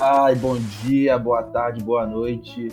Ai, 0.00 0.34
bom 0.34 0.56
dia, 0.82 1.16
boa 1.16 1.40
tarde, 1.44 1.80
boa 1.80 2.04
noite, 2.04 2.66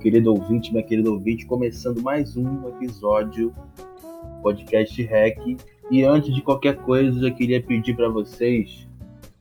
querido 0.00 0.32
ouvinte, 0.32 0.70
minha 0.70 0.84
querida 0.84 1.10
ouvinte, 1.10 1.44
começando 1.44 2.00
mais 2.00 2.36
um 2.36 2.68
episódio 2.68 3.52
do 3.76 4.42
podcast 4.42 5.02
Hack. 5.02 5.56
E 5.90 6.04
antes 6.04 6.32
de 6.32 6.40
qualquer 6.40 6.76
coisa, 6.76 7.26
eu 7.26 7.34
queria 7.34 7.60
pedir 7.60 7.96
para 7.96 8.08
vocês 8.08 8.88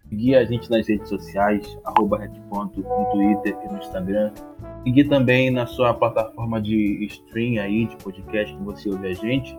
seguir 0.10 0.34
a 0.34 0.46
gente 0.46 0.68
nas 0.68 0.88
redes 0.88 1.08
sociais, 1.08 1.78
arroba 1.86 2.18
hackponto, 2.18 2.82
no 2.82 3.06
Twitter 3.12 3.56
e 3.64 3.72
no 3.72 3.78
Instagram. 3.78 4.32
Seguir 4.84 5.08
também 5.08 5.52
na 5.52 5.68
sua 5.68 5.94
plataforma 5.94 6.60
de 6.60 7.06
stream 7.06 7.62
aí, 7.62 7.86
de 7.86 7.96
podcast 7.98 8.52
que 8.52 8.64
você 8.64 8.90
ouve 8.90 9.10
a 9.10 9.14
gente. 9.14 9.56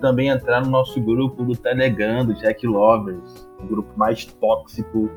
Também 0.00 0.28
entrar 0.28 0.62
no 0.62 0.70
nosso 0.70 0.98
grupo 0.98 1.44
do 1.44 1.54
Telegram, 1.54 2.24
do 2.24 2.32
Jack 2.32 2.66
Lovers, 2.66 3.46
o 3.60 3.66
grupo 3.66 3.92
mais 3.98 4.24
tóxico 4.24 5.10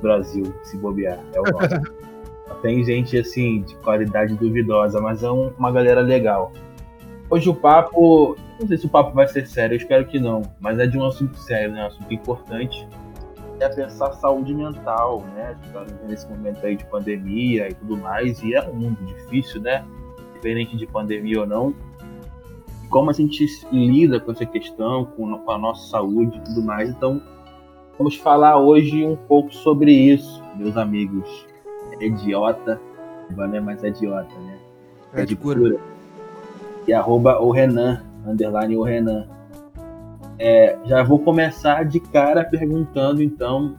Brasil, 0.00 0.54
se 0.62 0.76
bobear. 0.76 1.18
É 1.32 1.40
o 1.40 1.44
nosso. 1.44 2.00
Tem 2.62 2.84
gente 2.84 3.16
assim, 3.16 3.62
de 3.62 3.74
qualidade 3.76 4.34
duvidosa, 4.34 5.00
mas 5.00 5.22
é 5.22 5.30
um, 5.30 5.50
uma 5.58 5.72
galera 5.72 6.00
legal. 6.00 6.52
Hoje 7.30 7.48
o 7.48 7.54
papo, 7.54 8.36
não 8.58 8.66
sei 8.66 8.76
se 8.76 8.86
o 8.86 8.88
papo 8.88 9.14
vai 9.14 9.26
ser 9.28 9.46
sério, 9.46 9.74
eu 9.74 9.78
espero 9.78 10.04
que 10.04 10.18
não, 10.18 10.42
mas 10.58 10.78
é 10.78 10.86
de 10.86 10.98
um 10.98 11.06
assunto 11.06 11.38
sério, 11.38 11.72
né? 11.72 11.84
Um 11.84 11.86
assunto 11.86 12.12
importante. 12.12 12.86
É 13.60 13.68
pensar 13.68 14.12
saúde 14.14 14.52
mental, 14.52 15.24
né? 15.34 15.56
Tá 15.72 15.86
nesse 16.08 16.28
momento 16.28 16.64
aí 16.66 16.76
de 16.76 16.84
pandemia 16.86 17.68
e 17.68 17.74
tudo 17.74 17.96
mais, 17.98 18.42
e 18.42 18.54
é 18.54 18.68
um 18.68 18.74
mundo 18.74 19.04
difícil, 19.04 19.60
né? 19.60 19.84
Diferente 20.34 20.76
de 20.76 20.86
pandemia 20.86 21.40
ou 21.40 21.46
não. 21.46 21.74
Como 22.88 23.10
a 23.10 23.12
gente 23.12 23.46
lida 23.70 24.18
com 24.18 24.32
essa 24.32 24.44
questão, 24.44 25.04
com 25.04 25.50
a 25.50 25.58
nossa 25.58 25.88
saúde 25.88 26.36
e 26.36 26.40
tudo 26.40 26.62
mais. 26.62 26.90
Então, 26.90 27.22
Vamos 28.00 28.16
falar 28.16 28.56
hoje 28.56 29.04
um 29.04 29.14
pouco 29.14 29.52
sobre 29.52 29.92
isso, 29.92 30.42
meus 30.56 30.74
amigos. 30.74 31.46
É 32.00 32.06
idiota, 32.06 32.80
não 33.36 33.54
é 33.54 33.60
mais 33.60 33.84
idiota, 33.84 34.34
né? 34.38 34.58
É, 35.12 35.20
é 35.20 35.26
de 35.26 35.36
cura. 35.36 35.78
E 36.88 36.94
arroba 36.94 37.38
o 37.38 37.50
Renan, 37.50 38.02
underline 38.26 38.74
o 38.74 38.82
Renan. 38.82 39.28
É, 40.38 40.78
já 40.86 41.02
vou 41.02 41.18
começar 41.18 41.84
de 41.84 42.00
cara 42.00 42.42
perguntando, 42.42 43.22
então, 43.22 43.76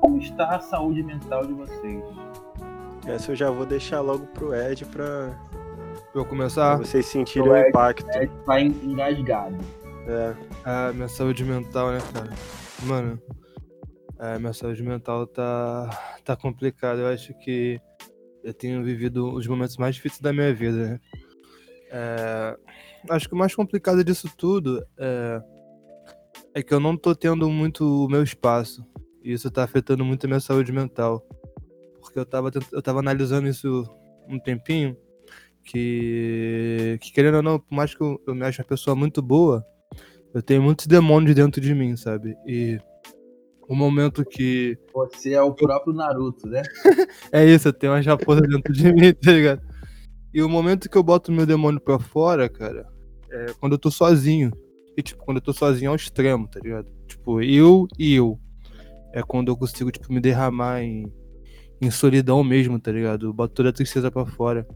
como 0.00 0.18
está 0.18 0.56
a 0.56 0.58
saúde 0.58 1.04
mental 1.04 1.46
de 1.46 1.52
vocês? 1.52 2.02
Essa 3.06 3.30
eu 3.30 3.36
já 3.36 3.52
vou 3.52 3.64
deixar 3.64 4.00
logo 4.00 4.26
pro 4.34 4.52
Ed 4.52 4.84
pra, 4.86 5.30
pra 6.10 6.20
eu 6.22 6.24
começar. 6.24 6.78
Pra 6.78 6.84
vocês 6.84 7.06
sentirem 7.06 7.48
o, 7.48 7.56
impacto. 7.56 8.04
Ed 8.18 8.32
tá 8.44 8.60
engasgado. 8.60 9.58
É. 10.08 10.34
Ah, 10.64 10.90
minha 10.92 11.06
saúde 11.06 11.44
mental, 11.44 11.92
né, 11.92 11.98
cara? 12.12 12.30
Mano, 12.82 13.18
é, 14.24 14.38
minha 14.38 14.54
saúde 14.54 14.82
mental 14.82 15.26
tá, 15.26 15.90
tá 16.24 16.34
complicada. 16.34 17.02
Eu 17.02 17.08
acho 17.08 17.34
que 17.34 17.78
eu 18.42 18.54
tenho 18.54 18.82
vivido 18.82 19.30
os 19.34 19.46
momentos 19.46 19.76
mais 19.76 19.96
difíceis 19.96 20.20
da 20.20 20.32
minha 20.32 20.52
vida, 20.54 20.88
né? 20.88 21.00
É, 21.90 22.56
acho 23.10 23.28
que 23.28 23.34
o 23.34 23.38
mais 23.38 23.54
complicado 23.54 24.02
disso 24.02 24.30
tudo 24.36 24.84
é, 24.98 25.42
é 26.54 26.62
que 26.62 26.72
eu 26.72 26.80
não 26.80 26.96
tô 26.96 27.14
tendo 27.14 27.50
muito 27.50 28.06
o 28.06 28.08
meu 28.08 28.22
espaço. 28.22 28.84
E 29.22 29.32
isso 29.32 29.50
tá 29.50 29.62
afetando 29.62 30.04
muito 30.04 30.24
a 30.24 30.28
minha 30.28 30.40
saúde 30.40 30.72
mental. 30.72 31.26
Porque 32.00 32.18
eu 32.18 32.24
tava, 32.24 32.50
eu 32.72 32.82
tava 32.82 33.00
analisando 33.00 33.46
isso 33.48 33.84
um 34.26 34.38
tempinho. 34.38 34.96
Que, 35.66 36.98
que 37.00 37.10
querendo 37.12 37.36
ou 37.36 37.42
não, 37.42 37.58
por 37.58 37.74
mais 37.74 37.94
que 37.94 38.02
eu, 38.02 38.20
eu 38.26 38.34
me 38.34 38.44
ache 38.44 38.60
uma 38.60 38.68
pessoa 38.68 38.94
muito 38.94 39.22
boa, 39.22 39.64
eu 40.34 40.42
tenho 40.42 40.62
muitos 40.62 40.86
demônios 40.86 41.34
dentro 41.34 41.58
de 41.58 41.74
mim, 41.74 41.96
sabe? 41.96 42.36
E 42.46 42.78
o 43.68 43.74
momento 43.74 44.24
que. 44.24 44.76
Você 44.92 45.32
é 45.32 45.42
o 45.42 45.52
próprio 45.52 45.94
Naruto, 45.94 46.46
né? 46.48 46.62
é 47.32 47.44
isso, 47.44 47.68
eu 47.68 47.72
tenho 47.72 47.92
uma 47.92 48.02
japosa 48.02 48.40
dentro 48.42 48.72
de 48.72 48.92
mim, 48.92 49.12
tá 49.12 49.32
ligado? 49.32 49.62
E 50.32 50.42
o 50.42 50.48
momento 50.48 50.90
que 50.90 50.98
eu 50.98 51.02
boto 51.02 51.32
meu 51.32 51.46
demônio 51.46 51.80
pra 51.80 51.98
fora, 51.98 52.48
cara, 52.48 52.86
é 53.30 53.46
quando 53.60 53.72
eu 53.72 53.78
tô 53.78 53.90
sozinho. 53.90 54.50
E, 54.96 55.02
tipo, 55.02 55.24
quando 55.24 55.38
eu 55.38 55.42
tô 55.42 55.52
sozinho 55.52 55.90
ao 55.90 55.96
extremo, 55.96 56.48
tá 56.48 56.60
ligado? 56.60 56.86
Tipo, 57.06 57.40
eu 57.40 57.86
e 57.98 58.14
eu. 58.14 58.38
É 59.12 59.22
quando 59.22 59.48
eu 59.48 59.56
consigo, 59.56 59.90
tipo, 59.90 60.12
me 60.12 60.20
derramar 60.20 60.82
em, 60.82 61.10
em 61.80 61.90
solidão 61.90 62.42
mesmo, 62.42 62.78
tá 62.80 62.90
ligado? 62.90 63.26
Eu 63.26 63.32
boto 63.32 63.54
toda 63.54 63.68
a 63.70 63.72
tristeza 63.72 64.10
pra 64.10 64.26
fora. 64.26 64.66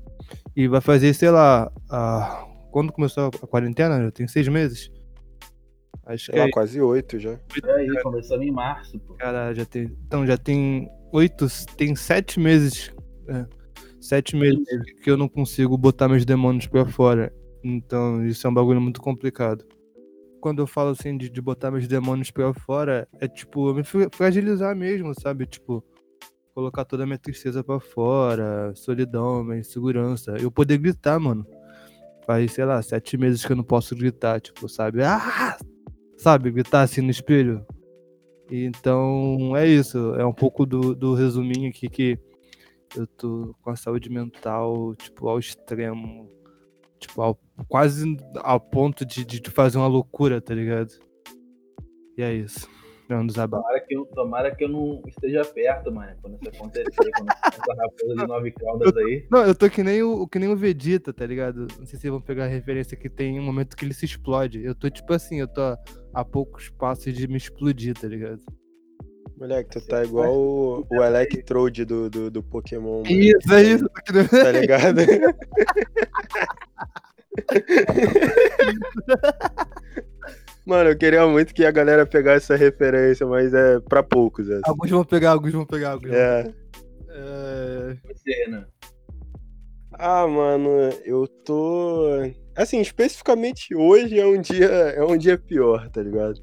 E 0.54 0.68
vai 0.68 0.80
fazer, 0.80 1.12
sei 1.14 1.30
lá, 1.30 1.70
a... 1.90 2.46
quando 2.70 2.92
começou 2.92 3.26
a 3.26 3.46
quarentena? 3.46 4.02
Já 4.02 4.10
tem 4.10 4.28
seis 4.28 4.46
meses. 4.48 4.90
Acho 6.04 6.32
que 6.32 6.38
é 6.38 6.50
quase 6.50 6.81
oito 6.81 7.19
já. 7.19 7.32
É 7.32 7.72
aí, 7.72 8.03
começando 8.03 8.43
em 8.43 8.50
março, 8.50 8.99
pô. 9.00 9.15
Cara, 9.15 9.53
já 9.53 9.65
tem. 9.65 9.94
Então, 10.06 10.26
já 10.26 10.38
tem 10.38 10.88
oito. 11.12 11.47
Tem 11.76 11.94
sete 11.94 12.41
meses. 12.41 12.94
É, 13.28 13.44
sete 14.00 14.34
meses 14.34 14.65
que 15.03 15.10
eu 15.10 15.16
não 15.16 15.28
consigo 15.28 15.76
botar 15.76 16.09
meus 16.09 16.25
demônios 16.25 16.66
pra 16.66 16.87
fora. 16.87 17.32
Então, 17.62 18.25
isso 18.25 18.47
é 18.47 18.50
um 18.50 18.54
bagulho 18.54 18.81
muito 18.81 19.03
complicado. 19.03 19.66
Quando 20.41 20.62
eu 20.62 20.66
falo 20.66 20.91
assim 20.91 21.16
de, 21.16 21.28
de 21.28 21.41
botar 21.43 21.71
meus 21.71 21.87
demônios 21.87 22.31
pra 22.31 22.55
fora, 22.55 23.06
é 23.20 23.28
tipo, 23.28 23.75
me 23.75 23.82
fragilizar 24.12 24.75
mesmo, 24.75 25.12
sabe? 25.20 25.44
Tipo, 25.44 25.84
colocar 26.55 26.84
toda 26.84 27.03
a 27.03 27.06
minha 27.06 27.19
tristeza 27.19 27.62
pra 27.62 27.78
fora, 27.81 28.72
solidão, 28.75 29.44
minha 29.44 29.59
insegurança. 29.59 30.37
Eu 30.41 30.50
poder 30.50 30.78
gritar, 30.78 31.19
mano. 31.19 31.47
Faz, 32.25 32.53
sei 32.53 32.65
lá, 32.65 32.81
sete 32.82 33.16
meses 33.19 33.44
que 33.44 33.53
eu 33.53 33.56
não 33.56 33.65
posso 33.65 33.94
gritar, 33.94 34.41
tipo, 34.41 34.69
sabe? 34.69 35.03
Ah! 35.03 35.59
Sabe, 36.18 36.50
gritar 36.50 36.82
assim 36.82 37.00
no 37.00 37.10
espelho. 37.10 37.64
Então 38.50 39.56
é 39.56 39.66
isso, 39.66 40.14
é 40.14 40.26
um 40.26 40.32
pouco 40.32 40.66
do, 40.66 40.94
do 40.94 41.14
resuminho 41.14 41.70
aqui 41.70 41.88
que 41.88 42.18
eu 42.96 43.06
tô 43.06 43.54
com 43.62 43.70
a 43.70 43.76
saúde 43.76 44.10
mental, 44.10 44.94
tipo, 44.96 45.28
ao 45.28 45.38
extremo. 45.38 46.28
Tipo, 46.98 47.22
ao, 47.22 47.38
quase 47.68 48.16
ao 48.36 48.58
ponto 48.58 49.04
de, 49.04 49.24
de 49.24 49.40
fazer 49.50 49.78
uma 49.78 49.86
loucura, 49.86 50.40
tá 50.40 50.52
ligado? 50.52 50.90
E 52.16 52.22
é 52.22 52.34
isso. 52.34 52.68
É 53.08 53.16
um 53.16 53.26
desabafo. 53.26 53.62
Tomara 53.62 53.80
que, 53.80 53.96
eu, 53.96 54.04
tomara 54.06 54.54
que 54.54 54.64
eu 54.64 54.69
não 54.69 55.02
esteja 55.06 55.42
perto, 55.42 55.91
mano, 55.91 56.14
quando 56.20 56.34
isso 56.34 56.48
acontecer, 56.48 57.10
quando 57.16 57.30
essa 57.30 57.74
raposa 57.74 58.14
de 58.14 58.26
nove 58.26 58.52
caudas 58.52 58.94
aí. 58.98 59.26
Não, 59.30 59.46
eu 59.46 59.54
tô 59.54 59.70
que 59.70 59.82
nem, 59.82 60.02
o, 60.02 60.28
que 60.28 60.38
nem 60.38 60.50
o 60.50 60.56
Vegeta, 60.56 61.10
tá 61.10 61.24
ligado? 61.24 61.66
Não 61.78 61.86
sei 61.86 61.86
se 61.86 62.00
vocês 62.00 62.10
vão 62.10 62.20
pegar 62.20 62.44
a 62.44 62.48
referência 62.48 62.98
que 62.98 63.08
tem 63.08 63.41
um 63.41 63.42
momento 63.42 63.74
que 63.74 63.84
ele 63.84 63.94
se 63.94 64.04
explode. 64.04 64.62
Eu 64.62 64.74
tô 64.74 64.91
tipo 64.91 65.10
assim, 65.14 65.41
eu 65.41 65.48
tô 65.48 65.62
a 66.12 66.22
poucos 66.22 66.69
passos 66.69 67.14
de 67.14 67.26
me 67.26 67.38
explodir, 67.38 67.98
tá 67.98 68.06
ligado? 68.06 68.42
Moleque, 69.38 69.70
tu 69.70 69.80
tá 69.86 70.04
igual 70.04 70.36
o, 70.36 70.86
o 70.90 71.02
Electrode 71.02 71.86
do, 71.86 72.10
do, 72.10 72.30
do 72.30 72.42
Pokémon. 72.42 73.04
Mano. 73.04 73.10
Isso, 73.10 73.54
é 73.54 73.62
isso. 73.62 73.88
Tá 74.30 74.52
ligado? 74.52 75.00
Mano, 80.68 80.90
eu 80.90 80.98
queria 80.98 81.26
muito 81.26 81.54
que 81.54 81.64
a 81.64 81.70
galera 81.70 82.04
pegasse 82.04 82.44
essa 82.44 82.54
referência, 82.54 83.26
mas 83.26 83.54
é 83.54 83.80
pra 83.80 84.02
poucos. 84.02 84.50
Essa. 84.50 84.60
Alguns 84.66 84.90
vão 84.90 85.02
pegar, 85.02 85.30
alguns 85.30 85.52
vão 85.52 85.64
pegar. 85.64 85.92
Alguns 85.92 86.12
é. 86.12 86.52
é... 87.08 87.96
Você, 88.04 88.48
né? 88.50 88.66
Ah, 89.94 90.26
mano, 90.26 90.68
eu 91.06 91.26
tô. 91.26 92.20
Assim, 92.54 92.82
especificamente 92.82 93.74
hoje 93.74 94.20
é 94.20 94.26
um 94.26 94.38
dia, 94.38 94.66
é 94.66 95.02
um 95.02 95.16
dia 95.16 95.38
pior, 95.38 95.88
tá 95.88 96.02
ligado? 96.02 96.38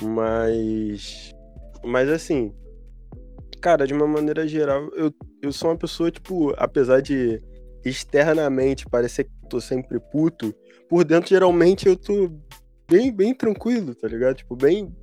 Mas. 0.00 1.34
Mas 1.84 2.08
assim. 2.08 2.54
Cara, 3.60 3.84
de 3.84 3.92
uma 3.92 4.06
maneira 4.06 4.46
geral, 4.46 4.88
eu, 4.94 5.12
eu 5.42 5.50
sou 5.50 5.70
uma 5.70 5.76
pessoa, 5.76 6.08
tipo, 6.08 6.54
apesar 6.56 7.02
de 7.02 7.42
externamente 7.84 8.86
parecer 8.86 9.24
que 9.24 9.30
tô 9.48 9.60
sempre 9.60 9.98
puto, 9.98 10.54
por 10.88 11.04
dentro 11.04 11.28
geralmente 11.28 11.88
eu 11.88 11.96
tô 11.96 12.30
bem, 12.90 13.12
bem 13.12 13.34
tranquilo, 13.34 13.94
tá 13.94 14.08
ligado? 14.08 14.36
Tipo, 14.36 14.56
bem. 14.56 14.94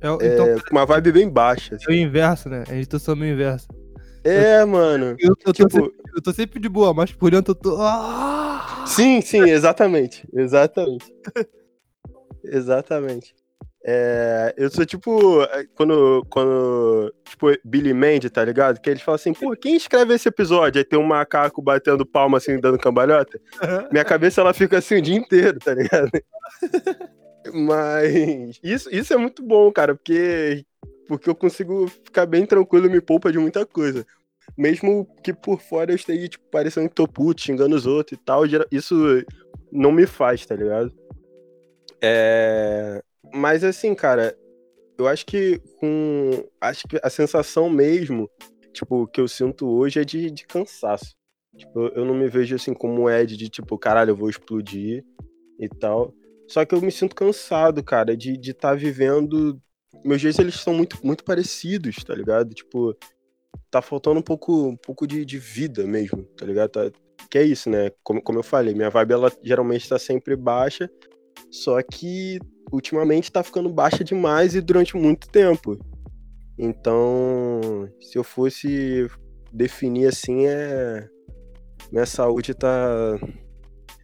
É, 0.00 0.06
então, 0.06 0.46
é, 0.46 0.56
uma 0.70 0.86
vibe 0.86 1.12
bem 1.12 1.28
baixa. 1.28 1.74
Assim. 1.74 1.84
É 1.88 1.90
o 1.90 1.94
inverso, 1.94 2.48
né? 2.48 2.64
A 2.68 2.72
gente 2.72 2.88
tá 2.88 2.98
sendo 2.98 3.22
o 3.22 3.26
inverso. 3.26 3.66
É, 4.22 4.62
eu, 4.62 4.66
mano. 4.66 5.16
Eu, 5.18 5.34
eu, 5.44 5.52
tipo... 5.52 5.68
tô 5.68 5.76
sempre, 5.76 5.94
eu, 6.14 6.22
tô 6.22 6.32
sempre, 6.32 6.60
de 6.60 6.68
boa, 6.68 6.94
mas 6.94 7.12
por 7.12 7.30
dentro 7.30 7.50
eu 7.50 7.54
tô. 7.56 7.76
Ah! 7.80 8.84
Sim, 8.86 9.20
sim, 9.20 9.42
exatamente. 9.42 10.26
Exatamente. 10.32 11.12
exatamente. 12.44 13.34
É, 13.90 14.52
eu 14.58 14.70
sou 14.70 14.84
tipo, 14.84 15.42
é, 15.44 15.64
quando, 15.74 16.22
quando, 16.28 17.10
tipo, 17.24 17.46
Billy 17.64 17.94
Mandy, 17.94 18.28
tá 18.28 18.44
ligado? 18.44 18.78
Que 18.82 18.90
eles 18.90 19.00
falam 19.00 19.14
assim, 19.14 19.32
pô, 19.32 19.56
quem 19.56 19.76
escreve 19.76 20.12
esse 20.12 20.28
episódio? 20.28 20.78
Aí 20.78 20.84
tem 20.84 20.98
um 20.98 21.04
macaco 21.04 21.62
batendo 21.62 22.04
palma 22.04 22.36
assim, 22.36 22.60
dando 22.60 22.76
cambalhota. 22.76 23.40
Minha 23.90 24.04
cabeça, 24.04 24.42
ela 24.42 24.52
fica 24.52 24.76
assim 24.76 24.96
o 24.96 25.00
dia 25.00 25.16
inteiro, 25.16 25.58
tá 25.58 25.72
ligado? 25.72 26.10
Mas 27.54 28.60
isso, 28.62 28.94
isso 28.94 29.14
é 29.14 29.16
muito 29.16 29.42
bom, 29.42 29.72
cara, 29.72 29.94
porque, 29.94 30.66
porque 31.06 31.30
eu 31.30 31.34
consigo 31.34 31.88
ficar 31.88 32.26
bem 32.26 32.44
tranquilo, 32.44 32.90
me 32.90 33.00
poupa 33.00 33.32
de 33.32 33.38
muita 33.38 33.64
coisa. 33.64 34.06
Mesmo 34.54 35.08
que 35.24 35.32
por 35.32 35.62
fora 35.62 35.92
eu 35.92 35.96
esteja, 35.96 36.28
tipo, 36.28 36.44
parecendo 36.50 36.90
que 36.90 36.94
tô 36.94 37.08
puto, 37.08 37.40
xingando 37.40 37.74
os 37.74 37.86
outros 37.86 38.20
e 38.20 38.22
tal, 38.22 38.42
isso 38.70 39.24
não 39.72 39.90
me 39.90 40.04
faz, 40.04 40.44
tá 40.44 40.54
ligado? 40.54 40.92
É... 42.02 43.02
Mas 43.32 43.64
assim, 43.64 43.94
cara, 43.94 44.36
eu 44.98 45.06
acho 45.06 45.24
que 45.26 45.60
com. 45.78 46.30
Acho 46.60 46.86
que 46.88 46.98
a 47.02 47.10
sensação 47.10 47.68
mesmo 47.68 48.28
tipo, 48.78 49.06
que 49.08 49.20
eu 49.20 49.28
sinto 49.28 49.68
hoje 49.68 50.00
é 50.00 50.04
de, 50.04 50.30
de 50.30 50.46
cansaço. 50.46 51.16
Tipo, 51.56 51.88
eu 51.88 52.04
não 52.04 52.14
me 52.14 52.28
vejo 52.28 52.54
assim 52.54 52.72
como 52.72 53.02
o 53.02 53.10
Ed 53.10 53.36
de 53.36 53.48
tipo, 53.48 53.76
caralho, 53.78 54.10
eu 54.10 54.16
vou 54.16 54.30
explodir 54.30 55.04
e 55.58 55.68
tal. 55.68 56.14
Só 56.46 56.64
que 56.64 56.74
eu 56.74 56.80
me 56.80 56.92
sinto 56.92 57.14
cansado, 57.14 57.82
cara, 57.82 58.16
de 58.16 58.32
estar 58.32 58.46
de 58.46 58.54
tá 58.54 58.74
vivendo. 58.74 59.60
Meus 60.04 60.20
dias 60.20 60.38
eles 60.38 60.54
são 60.54 60.72
muito, 60.72 60.98
muito 61.04 61.24
parecidos, 61.24 61.96
tá 62.04 62.14
ligado? 62.14 62.54
Tipo, 62.54 62.96
tá 63.70 63.82
faltando 63.82 64.20
um 64.20 64.22
pouco, 64.22 64.68
um 64.68 64.76
pouco 64.76 65.06
de, 65.06 65.24
de 65.24 65.38
vida 65.38 65.86
mesmo, 65.86 66.22
tá 66.36 66.46
ligado? 66.46 66.70
Tá, 66.70 66.90
que 67.30 67.38
é 67.38 67.42
isso, 67.42 67.68
né? 67.68 67.90
Como, 68.02 68.22
como 68.22 68.38
eu 68.38 68.42
falei, 68.42 68.74
minha 68.74 68.90
vibe 68.90 69.12
ela 69.12 69.32
geralmente 69.42 69.88
tá 69.88 69.98
sempre 69.98 70.36
baixa, 70.36 70.88
só 71.50 71.82
que 71.82 72.38
ultimamente 72.70 73.32
tá 73.32 73.42
ficando 73.42 73.68
baixa 73.68 74.04
demais 74.04 74.54
e 74.54 74.60
durante 74.60 74.96
muito 74.96 75.28
tempo. 75.28 75.78
Então, 76.58 77.88
se 78.00 78.18
eu 78.18 78.24
fosse 78.24 79.08
definir 79.52 80.08
assim, 80.08 80.46
é. 80.46 81.08
Minha 81.92 82.06
saúde 82.06 82.54
tá. 82.54 83.18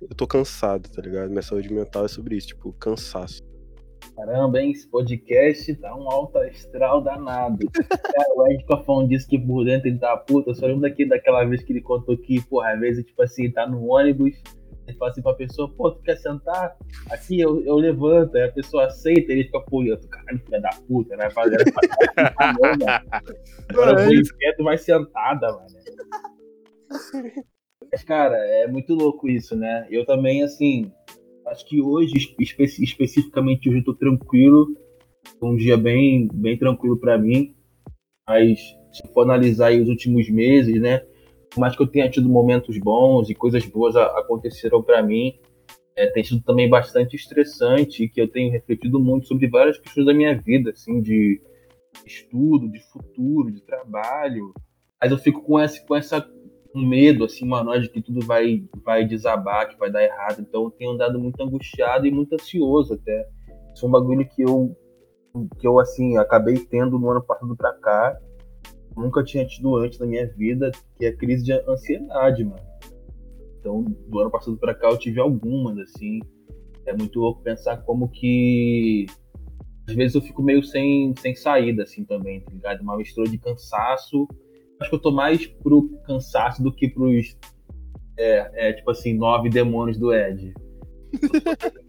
Eu 0.00 0.16
tô 0.16 0.26
cansado, 0.26 0.88
tá 0.90 1.02
ligado? 1.02 1.30
Minha 1.30 1.42
saúde 1.42 1.72
mental 1.72 2.04
é 2.04 2.08
sobre 2.08 2.36
isso, 2.36 2.48
tipo, 2.48 2.72
cansaço. 2.74 3.42
Caramba, 4.16 4.60
hein? 4.60 4.70
Esse 4.70 4.88
podcast 4.88 5.74
tá 5.76 5.94
um 5.96 6.08
alto 6.08 6.38
astral 6.38 7.02
danado. 7.02 7.66
Cara, 7.72 8.34
o 8.36 8.46
Ed 8.48 8.64
Cofão 8.64 9.06
disse 9.08 9.26
que 9.26 9.38
por 9.38 9.64
dentro 9.64 9.88
ele 9.88 9.98
tá 9.98 10.16
puta. 10.16 10.50
Eu 10.50 10.54
só 10.54 10.66
lembro 10.66 10.82
daqui, 10.82 11.04
daquela 11.04 11.44
vez 11.44 11.62
que 11.62 11.72
ele 11.72 11.80
contou 11.80 12.16
que, 12.16 12.40
porra, 12.46 12.72
às 12.72 12.80
vezes, 12.80 13.04
tipo 13.04 13.20
assim, 13.22 13.50
tá 13.50 13.66
no 13.66 13.86
ônibus, 13.86 14.34
ele 14.86 14.96
fala 14.98 15.10
assim 15.10 15.22
pra 15.22 15.34
pessoa, 15.34 15.72
pô, 15.74 15.90
tu 15.90 16.02
quer 16.02 16.16
sentar? 16.16 16.76
Aqui 17.10 17.40
eu, 17.40 17.64
eu 17.64 17.76
levanto, 17.76 18.36
aí 18.36 18.44
a 18.44 18.52
pessoa 18.52 18.86
aceita, 18.86 19.32
ele 19.32 19.44
fica, 19.44 19.60
pô, 19.60 19.82
eu 19.82 19.98
tô 19.98 20.08
caralho, 20.08 20.38
filha 20.44 20.60
da 20.60 20.70
puta, 20.86 21.16
né? 21.16 21.30
Fazendo 21.30 21.64
Agora 23.68 24.02
eu 24.02 24.04
vou 24.04 24.36
quieto, 24.38 24.64
vai 24.64 24.76
sentada, 24.78 25.52
mano. 25.52 25.66
Mas, 27.90 28.02
cara, 28.02 28.36
é 28.36 28.66
muito 28.66 28.94
louco 28.94 29.28
isso, 29.28 29.56
né? 29.56 29.86
Eu 29.90 30.04
também, 30.04 30.42
assim, 30.42 30.90
acho 31.46 31.64
que 31.66 31.80
hoje, 31.80 32.14
espe 32.38 32.64
especificamente 32.64 33.68
hoje, 33.68 33.78
eu 33.78 33.84
tô 33.84 33.94
tranquilo. 33.94 34.76
Um 35.40 35.56
dia 35.56 35.76
bem, 35.76 36.28
bem 36.32 36.58
tranquilo 36.58 36.98
para 36.98 37.16
mim. 37.16 37.54
Mas 38.28 38.58
se 38.92 39.06
for 39.12 39.22
analisar 39.22 39.72
os 39.72 39.88
últimos 39.88 40.28
meses, 40.28 40.80
né? 40.80 41.04
Mais 41.56 41.76
que 41.76 41.82
eu 41.82 41.86
tenha 41.86 42.10
tido 42.10 42.28
momentos 42.28 42.76
bons 42.78 43.30
e 43.30 43.34
coisas 43.34 43.64
boas 43.66 43.96
aconteceram 43.96 44.82
para 44.82 45.02
mim, 45.02 45.38
é, 45.96 46.06
tem 46.08 46.24
sido 46.24 46.42
também 46.42 46.68
bastante 46.68 47.14
estressante 47.14 48.08
que 48.08 48.20
eu 48.20 48.28
tenho 48.28 48.50
refletido 48.50 48.98
muito 48.98 49.28
sobre 49.28 49.48
várias 49.48 49.78
questões 49.78 50.06
da 50.06 50.14
minha 50.14 50.36
vida, 50.36 50.70
assim, 50.70 51.00
de 51.00 51.40
estudo, 52.04 52.68
de 52.68 52.80
futuro, 52.90 53.52
de 53.52 53.62
trabalho. 53.62 54.52
Mas 55.00 55.12
eu 55.12 55.18
fico 55.18 55.42
com 55.42 55.58
essa, 55.58 55.80
com 55.86 55.94
essa 55.94 56.26
medo, 56.74 57.24
assim, 57.24 57.44
uma 57.44 57.62
noite 57.62 57.84
de 57.84 57.90
que 57.90 58.02
tudo 58.02 58.24
vai, 58.26 58.64
vai 58.84 59.06
desabar, 59.06 59.68
que 59.68 59.78
vai 59.78 59.90
dar 59.90 60.02
errado. 60.02 60.40
Então 60.40 60.64
eu 60.64 60.70
tenho 60.70 60.90
andado 60.90 61.18
muito 61.20 61.40
angustiado 61.40 62.06
e 62.06 62.10
muito 62.10 62.34
ansioso 62.34 62.94
até. 62.94 63.28
Isso 63.72 63.84
é 63.84 63.88
um 63.88 63.92
bagulho 63.92 64.28
que 64.28 64.42
eu, 64.42 64.76
que 65.58 65.66
eu 65.66 65.78
assim, 65.78 66.16
acabei 66.16 66.58
tendo 66.58 66.98
no 66.98 67.10
ano 67.10 67.22
passado 67.22 67.56
pra 67.56 67.72
cá. 67.74 68.18
Nunca 68.96 69.24
tinha 69.24 69.46
tido 69.46 69.76
antes 69.76 69.98
na 69.98 70.06
minha 70.06 70.26
vida, 70.26 70.70
que 70.96 71.04
é 71.04 71.08
a 71.08 71.16
crise 71.16 71.44
de 71.44 71.52
ansiedade, 71.52 72.44
mano. 72.44 72.62
Então, 73.58 73.82
do 73.82 74.20
ano 74.20 74.30
passado 74.30 74.56
pra 74.56 74.74
cá 74.74 74.88
eu 74.88 74.98
tive 74.98 75.20
algumas, 75.20 75.78
assim. 75.78 76.20
É 76.86 76.94
muito 76.94 77.18
louco 77.18 77.42
pensar 77.42 77.78
como 77.78 78.08
que 78.08 79.06
às 79.88 79.94
vezes 79.94 80.14
eu 80.14 80.22
fico 80.22 80.42
meio 80.42 80.62
sem, 80.62 81.14
sem 81.18 81.34
saída, 81.34 81.82
assim, 81.82 82.04
também, 82.04 82.40
tá 82.40 82.52
ligado? 82.52 82.80
Uma 82.82 82.96
mistura 82.96 83.28
de 83.28 83.38
cansaço 83.38 84.26
acho 84.80 84.90
que 84.90 84.96
eu 84.96 85.00
tô 85.00 85.10
mais 85.10 85.46
pro 85.46 85.88
cansaço 86.06 86.62
do 86.62 86.72
que 86.72 86.88
pros, 86.88 87.36
é, 88.16 88.68
é, 88.68 88.72
tipo 88.72 88.90
assim, 88.90 89.14
nove 89.14 89.48
demônios 89.48 89.98
do 89.98 90.12
Ed. 90.12 90.52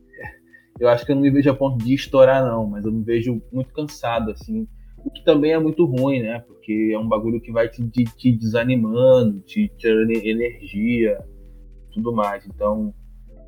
eu 0.80 0.88
acho 0.90 1.06
que 1.06 1.12
eu 1.12 1.16
não 1.16 1.24
me 1.24 1.32
vejo 1.32 1.50
a 1.50 1.56
ponto 1.56 1.84
de 1.84 1.94
estourar, 1.94 2.44
não, 2.44 2.66
mas 2.68 2.86
eu 2.86 2.92
me 2.92 3.04
vejo 3.04 3.42
muito 3.52 3.74
cansado, 3.74 4.32
assim. 4.32 4.68
Que 5.16 5.24
também 5.24 5.54
é 5.54 5.60
muito 5.60 5.86
ruim, 5.86 6.22
né? 6.22 6.40
Porque 6.40 6.92
é 6.94 7.00
um 7.00 7.08
bagulho 7.08 7.42
que 7.42 7.52
vai 7.52 7.70
te, 7.70 7.84
te, 7.88 8.32
desanimando, 8.32 9.40
te 9.42 9.72
tirando 9.78 10.12
energia, 10.12 11.18
tudo 11.92 12.14
mais. 12.14 12.46
Então, 12.46 12.94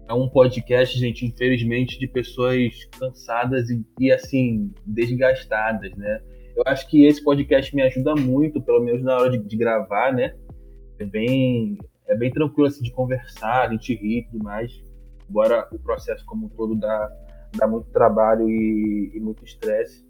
é 0.08 0.14
um 0.14 0.30
podcast, 0.30 0.98
gente, 0.98 1.25
infelizmente, 1.25 2.00
de 2.00 2.08
pessoas 2.08 2.86
cansadas 2.98 3.69
e, 3.69 3.86
e 4.00 4.12
assim, 4.12 4.74
desgastadas, 4.86 5.94
né? 5.96 6.22
Eu 6.56 6.64
acho 6.66 6.90
que 6.90 7.06
esse 7.06 7.24
podcast 7.24 7.75
me 7.75 7.84
ajuda 7.84 8.16
muito, 8.16 8.62
pelo 8.62 8.80
menos 8.80 9.04
na 9.04 9.18
hora 9.18 9.30
de, 9.30 9.40
de 9.40 9.58
gravar, 9.58 10.13
né? 10.13 10.34
É 10.98 11.06
bem, 11.06 11.78
é 12.08 12.16
bem 12.16 12.31
tranquilo 12.31 12.68
assim 12.68 12.81
de 12.81 12.92
conversar, 12.92 13.68
a 13.68 13.72
gente 13.72 13.94
rir 13.94 14.20
e 14.20 14.24
tudo 14.24 14.44
mais. 14.44 14.84
Embora 15.30 15.68
o 15.72 15.78
processo 15.78 16.25
como 16.25 16.48
um 16.48 16.50
todo 16.50 16.74
dá, 16.74 17.12
dá 17.56 17.68
muito 17.68 17.92
trabalho 17.92 18.50
e, 18.50 19.12
e 19.13 19.20
muito 19.20 19.44
estresse. 19.44 20.08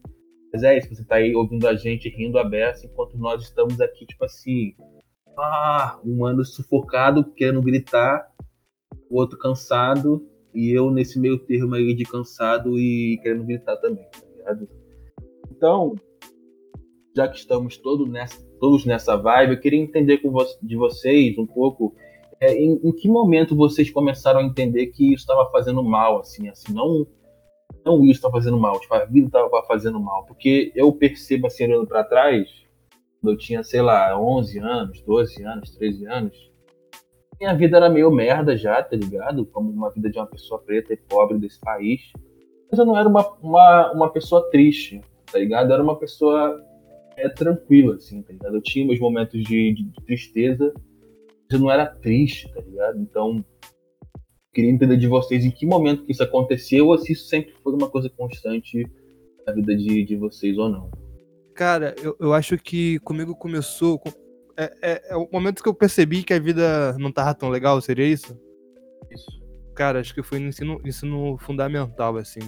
Mas 0.52 0.64
é 0.64 0.78
isso, 0.78 0.94
você 0.94 1.04
tá 1.04 1.16
aí 1.16 1.36
ouvindo 1.36 1.68
a 1.68 1.76
gente 1.76 2.10
rindo 2.10 2.40
aberto, 2.40 2.86
enquanto 2.86 3.18
nós 3.18 3.44
estamos 3.44 3.80
aqui, 3.82 4.06
tipo 4.06 4.24
assim, 4.24 4.74
ah, 5.38 6.00
um 6.06 6.26
ano 6.26 6.44
sufocado, 6.44 7.24
querendo 7.34 7.62
gritar, 7.62 8.28
o 9.10 9.20
outro 9.20 9.38
cansado, 9.38 10.26
e 10.54 10.72
eu 10.72 10.90
nesse 10.90 11.20
meio 11.20 11.38
termo 11.38 11.76
aí 11.76 11.94
de 11.94 12.04
cansado 12.04 12.80
e 12.80 13.20
querendo 13.22 13.46
gritar 13.46 13.78
também, 13.78 14.06
tá 14.06 14.26
ligado? 14.36 14.70
Então, 15.52 15.96
já 17.16 17.28
que 17.28 17.38
estamos 17.38 17.78
todos 17.78 18.10
nessa, 18.10 18.44
todos 18.60 18.86
nessa 18.86 19.16
vibe, 19.16 19.54
eu 19.54 19.60
queria 19.60 19.80
entender 19.80 20.20
com 20.20 20.32
vo 20.32 20.46
de 20.62 20.76
vocês 20.76 21.38
um 21.38 21.46
pouco 21.46 21.94
é, 22.40 22.54
em, 22.54 22.80
em, 22.84 22.92
que 22.92 23.08
momento 23.08 23.56
vocês 23.56 23.90
começaram 23.90 24.40
a 24.40 24.44
entender 24.44 24.88
que 24.88 25.14
isso 25.14 25.22
estava 25.22 25.50
fazendo 25.52 25.84
mal, 25.84 26.20
assim, 26.20 26.48
assim, 26.48 26.74
não 26.74 27.08
não 27.88 28.04
isso 28.04 28.14
está 28.14 28.30
fazendo 28.30 28.58
mal, 28.60 28.80
tipo, 28.80 28.94
a 28.94 29.06
vida 29.06 29.28
estava 29.28 29.50
fazendo 29.68 30.00
mal, 30.00 30.26
porque 30.26 30.72
eu 30.76 30.92
percebo 30.92 31.48
assim 31.48 31.66
olhando 31.66 31.88
para 31.88 32.04
trás, 32.04 32.50
quando 33.22 33.34
eu 33.34 33.38
tinha, 33.38 33.64
sei 33.64 33.82
lá, 33.82 34.20
11 34.20 34.60
anos, 34.60 35.02
12 35.02 35.44
anos, 35.44 35.72
13 35.72 36.06
anos, 36.06 36.52
minha 37.40 37.54
vida 37.54 37.78
era 37.78 37.90
meio 37.90 38.12
merda 38.12 38.58
já, 38.58 38.82
tá 38.82 38.96
ligado? 38.96 39.46
Como 39.46 39.70
uma 39.70 39.92
vida 39.92 40.10
de 40.10 40.18
uma 40.18 40.26
pessoa 40.26 40.60
preta 40.60 40.94
e 40.94 40.98
pobre 40.98 41.38
desse 41.38 41.60
país. 41.60 42.02
Mas 42.70 42.80
eu 42.80 42.86
não 42.86 42.98
era 42.98 43.08
uma, 43.08 43.28
uma, 43.42 43.92
uma 43.92 44.10
pessoa 44.12 44.50
triste, 44.50 45.02
tá 45.32 45.38
ligado? 45.38 45.70
Eu 45.70 45.76
era 45.76 45.84
uma 45.84 45.98
pessoa 45.98 46.64
é 47.16 47.28
tranquilo, 47.30 47.94
assim, 47.94 48.22
tá 48.22 48.32
ligado? 48.32 48.56
Eu 48.56 48.62
tinha 48.62 48.86
meus 48.86 49.00
momentos 49.00 49.44
de, 49.44 49.74
de, 49.74 49.84
de 49.84 50.06
tristeza, 50.06 50.74
mas 50.76 51.52
eu 51.52 51.60
não 51.60 51.72
era 51.72 51.86
triste, 51.86 52.52
tá 52.54 52.62
ligado? 52.62 53.00
Então, 53.00 53.44
queria 54.58 54.72
entender 54.72 54.98
de 54.98 55.06
vocês 55.06 55.46
em 55.46 55.52
que 55.52 55.68
momento 55.68 56.04
que 56.04 56.12
isso 56.12 56.24
aconteceu 56.24 56.88
ou 56.88 56.98
se 56.98 57.14
isso 57.14 57.28
sempre 57.28 57.54
foi 57.64 57.74
uma 57.74 57.88
coisa 57.88 58.10
constante 58.10 58.90
na 59.46 59.54
vida 59.54 59.76
de, 59.76 60.04
de 60.04 60.16
vocês 60.16 60.58
ou 60.58 60.68
não. 60.68 60.90
Cara, 61.54 61.94
eu, 62.02 62.18
eu 62.20 62.34
acho 62.34 62.58
que 62.58 62.98
comigo 63.02 63.36
começou. 63.36 64.00
Com... 64.00 64.10
É, 64.58 64.74
é, 64.82 65.02
é, 65.12 65.16
o 65.16 65.30
momento 65.32 65.62
que 65.62 65.70
eu 65.70 65.76
percebi 65.76 66.24
que 66.24 66.34
a 66.34 66.40
vida 66.40 66.98
não 66.98 67.12
tava 67.12 67.36
tão 67.36 67.50
legal, 67.50 67.80
seria 67.82 68.08
isso? 68.08 68.36
Isso. 69.12 69.28
Cara, 69.76 70.00
acho 70.00 70.12
que 70.12 70.24
foi 70.24 70.40
no 70.40 70.48
ensino, 70.48 70.82
ensino 70.84 71.38
fundamental, 71.38 72.18
assim. 72.18 72.40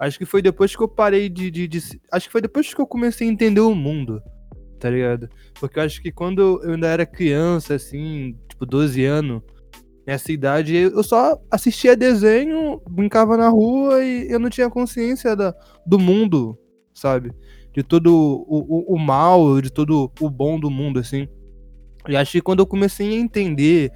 Acho 0.00 0.18
que 0.18 0.26
foi 0.26 0.42
depois 0.42 0.74
que 0.74 0.82
eu 0.82 0.88
parei 0.88 1.28
de, 1.28 1.48
de, 1.48 1.68
de, 1.68 1.78
Acho 2.10 2.26
que 2.26 2.32
foi 2.32 2.42
depois 2.42 2.74
que 2.74 2.80
eu 2.80 2.88
comecei 2.88 3.28
a 3.28 3.30
entender 3.30 3.60
o 3.60 3.72
mundo, 3.72 4.20
tá 4.80 4.90
ligado? 4.90 5.28
Porque 5.60 5.78
eu 5.78 5.84
acho 5.84 6.02
que 6.02 6.10
quando 6.10 6.60
eu 6.64 6.72
ainda 6.72 6.88
era 6.88 7.06
criança, 7.06 7.74
assim, 7.76 8.36
tipo, 8.48 8.66
12 8.66 9.04
anos, 9.04 9.42
nessa 10.06 10.30
idade, 10.30 10.74
eu 10.74 11.02
só 11.02 11.40
assistia 11.50 11.96
desenho, 11.96 12.80
brincava 12.88 13.36
na 13.36 13.48
rua 13.48 14.04
e 14.04 14.30
eu 14.30 14.38
não 14.38 14.48
tinha 14.48 14.70
consciência 14.70 15.34
da, 15.34 15.54
do 15.84 15.98
mundo, 15.98 16.58
sabe? 16.94 17.32
De 17.74 17.82
todo 17.82 18.14
o, 18.14 18.92
o, 18.92 18.94
o 18.94 18.98
mal, 18.98 19.60
de 19.60 19.70
todo 19.70 20.10
o 20.20 20.30
bom 20.30 20.58
do 20.60 20.70
mundo, 20.70 21.00
assim. 21.00 21.28
E 22.08 22.16
acho 22.16 22.32
que 22.32 22.40
quando 22.40 22.60
eu 22.60 22.66
comecei 22.66 23.12
a 23.12 23.20
entender 23.20 23.92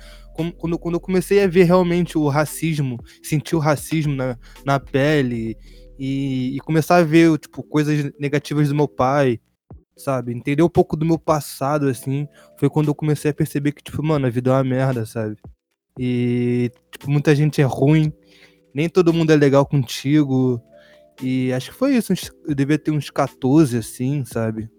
quando, 0.56 0.78
quando 0.78 0.94
eu 0.94 1.00
comecei 1.00 1.42
a 1.42 1.46
ver 1.46 1.64
realmente 1.64 2.16
o 2.16 2.28
racismo, 2.28 2.98
sentir 3.22 3.56
o 3.56 3.58
racismo 3.58 4.14
na, 4.14 4.38
na 4.64 4.80
pele 4.80 5.56
e, 5.98 6.56
e 6.56 6.60
começar 6.60 6.96
a 6.96 7.02
ver, 7.02 7.38
tipo, 7.38 7.62
coisas 7.62 8.10
negativas 8.18 8.68
do 8.68 8.74
meu 8.74 8.88
pai, 8.88 9.40
sabe? 9.96 10.32
Entender 10.32 10.62
um 10.62 10.68
pouco 10.68 10.96
do 10.96 11.04
meu 11.04 11.18
passado, 11.18 11.88
assim, 11.88 12.26
foi 12.58 12.70
quando 12.70 12.88
eu 12.88 12.94
comecei 12.94 13.30
a 13.30 13.34
perceber 13.34 13.72
que, 13.72 13.82
tipo, 13.82 14.02
mano, 14.02 14.26
a 14.26 14.30
vida 14.30 14.50
é 14.50 14.54
uma 14.54 14.64
merda, 14.64 15.04
sabe? 15.04 15.36
E, 16.02 16.72
tipo, 16.90 17.10
muita 17.10 17.34
gente 17.34 17.60
é 17.60 17.64
ruim, 17.64 18.10
nem 18.72 18.88
todo 18.88 19.12
mundo 19.12 19.32
é 19.32 19.36
legal 19.36 19.66
contigo. 19.66 20.58
E 21.22 21.52
acho 21.52 21.72
que 21.72 21.76
foi 21.76 21.94
isso, 21.94 22.14
eu 22.48 22.54
devia 22.54 22.78
ter 22.78 22.90
uns 22.90 23.10
14, 23.10 23.76
assim, 23.76 24.24
sabe? 24.24 24.70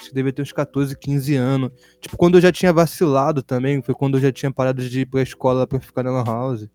Acho 0.00 0.08
que 0.08 0.14
devia 0.14 0.32
ter 0.32 0.40
uns 0.40 0.52
14, 0.52 0.98
15 0.98 1.34
anos. 1.36 1.70
Tipo, 2.00 2.16
quando 2.16 2.38
eu 2.38 2.40
já 2.40 2.50
tinha 2.50 2.72
vacilado 2.72 3.42
também, 3.42 3.82
foi 3.82 3.94
quando 3.94 4.16
eu 4.16 4.22
já 4.22 4.32
tinha 4.32 4.50
parado 4.50 4.88
de 4.88 5.00
ir 5.00 5.06
pra 5.06 5.20
escola 5.20 5.66
pra 5.66 5.78
ficar 5.78 6.02
na 6.02 6.10
lan 6.10 6.24
house. 6.24 6.66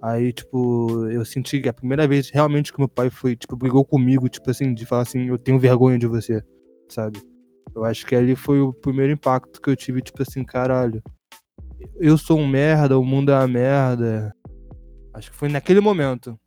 Aí, 0.00 0.32
tipo, 0.32 1.08
eu 1.08 1.24
senti 1.24 1.60
que 1.60 1.68
a 1.68 1.72
primeira 1.72 2.06
vez 2.06 2.30
realmente 2.30 2.72
que 2.72 2.78
meu 2.78 2.88
pai 2.88 3.10
foi, 3.10 3.34
tipo, 3.34 3.56
brigou 3.56 3.84
comigo, 3.84 4.28
tipo 4.28 4.48
assim, 4.48 4.72
de 4.72 4.86
falar 4.86 5.02
assim, 5.02 5.26
eu 5.26 5.38
tenho 5.38 5.58
vergonha 5.58 5.98
de 5.98 6.06
você, 6.06 6.40
sabe? 6.88 7.20
Eu 7.74 7.84
acho 7.84 8.06
que 8.06 8.14
ali 8.14 8.36
foi 8.36 8.60
o 8.60 8.72
primeiro 8.72 9.12
impacto 9.12 9.60
que 9.60 9.68
eu 9.68 9.74
tive, 9.74 10.00
tipo 10.02 10.22
assim, 10.22 10.44
caralho. 10.44 11.02
Eu 12.00 12.18
sou 12.18 12.38
um 12.38 12.46
merda, 12.46 12.98
o 12.98 13.04
mundo 13.04 13.32
é 13.32 13.36
uma 13.36 13.48
merda. 13.48 14.34
Acho 15.14 15.30
que 15.30 15.36
foi 15.36 15.48
naquele 15.48 15.80
momento. 15.80 16.38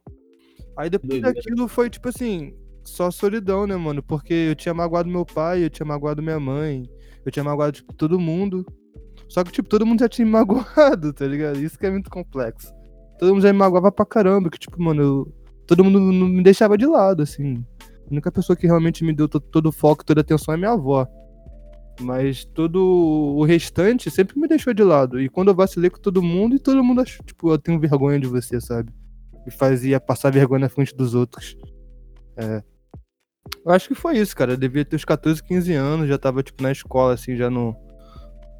Aí 0.77 0.89
depois 0.89 1.21
daquilo 1.21 1.67
foi, 1.67 1.89
tipo 1.89 2.09
assim, 2.09 2.53
só 2.83 3.11
solidão, 3.11 3.67
né, 3.67 3.75
mano? 3.75 4.01
Porque 4.01 4.33
eu 4.33 4.55
tinha 4.55 4.73
magoado 4.73 5.09
meu 5.09 5.25
pai, 5.25 5.63
eu 5.63 5.69
tinha 5.69 5.85
magoado 5.85 6.21
minha 6.21 6.39
mãe, 6.39 6.83
eu 7.25 7.31
tinha 7.31 7.43
magoado, 7.43 7.73
tipo, 7.73 7.93
todo 7.93 8.19
mundo. 8.19 8.65
Só 9.27 9.43
que, 9.43 9.51
tipo, 9.51 9.69
todo 9.69 9.85
mundo 9.85 9.99
já 9.99 10.09
tinha 10.09 10.25
me 10.25 10.31
magoado, 10.33 11.13
tá 11.13 11.25
ligado? 11.25 11.57
Isso 11.57 11.77
que 11.77 11.85
é 11.85 11.91
muito 11.91 12.09
complexo. 12.09 12.73
Todo 13.19 13.33
mundo 13.33 13.43
já 13.43 13.53
me 13.53 13.59
magoava 13.59 13.91
pra 13.91 14.05
caramba, 14.05 14.49
que, 14.49 14.57
tipo, 14.57 14.81
mano, 14.81 15.01
eu... 15.01 15.33
todo 15.67 15.83
mundo 15.83 15.99
não 15.99 16.27
me 16.27 16.43
deixava 16.43 16.77
de 16.77 16.85
lado, 16.85 17.23
assim. 17.23 17.63
A 18.07 18.11
única 18.11 18.31
pessoa 18.31 18.55
que 18.55 18.67
realmente 18.67 19.03
me 19.03 19.13
deu 19.13 19.29
todo, 19.29 19.43
todo 19.43 19.67
o 19.67 19.71
foco, 19.71 20.03
toda 20.03 20.21
a 20.21 20.23
atenção 20.23 20.53
é 20.53 20.57
minha 20.57 20.71
avó. 20.71 21.07
Mas 22.01 22.43
todo 22.43 22.81
o 23.37 23.43
restante 23.43 24.09
sempre 24.09 24.39
me 24.39 24.47
deixou 24.47 24.73
de 24.73 24.83
lado. 24.83 25.21
E 25.21 25.29
quando 25.29 25.49
eu 25.49 25.55
vacilei 25.55 25.89
com 25.89 25.99
todo 25.99 26.21
mundo, 26.21 26.55
e 26.55 26.59
todo 26.59 26.83
mundo 26.83 27.01
achou, 27.01 27.25
tipo, 27.25 27.51
eu 27.51 27.57
tenho 27.57 27.79
vergonha 27.79 28.19
de 28.19 28.27
você, 28.27 28.59
sabe? 28.59 28.91
Me 29.45 29.51
fazia 29.51 29.99
passar 29.99 30.31
vergonha 30.31 30.61
na 30.61 30.69
frente 30.69 30.95
dos 30.95 31.13
outros. 31.13 31.55
É. 32.37 32.63
Eu 33.65 33.71
acho 33.71 33.87
que 33.87 33.95
foi 33.95 34.17
isso, 34.17 34.35
cara. 34.35 34.53
Eu 34.53 34.57
devia 34.57 34.83
ter 34.83 34.95
uns 34.95 35.05
14, 35.05 35.43
15 35.43 35.73
anos, 35.73 36.07
já 36.07 36.17
tava, 36.17 36.41
tipo, 36.41 36.61
na 36.61 36.71
escola, 36.71 37.13
assim, 37.13 37.35
já 37.35 37.49
no. 37.49 37.75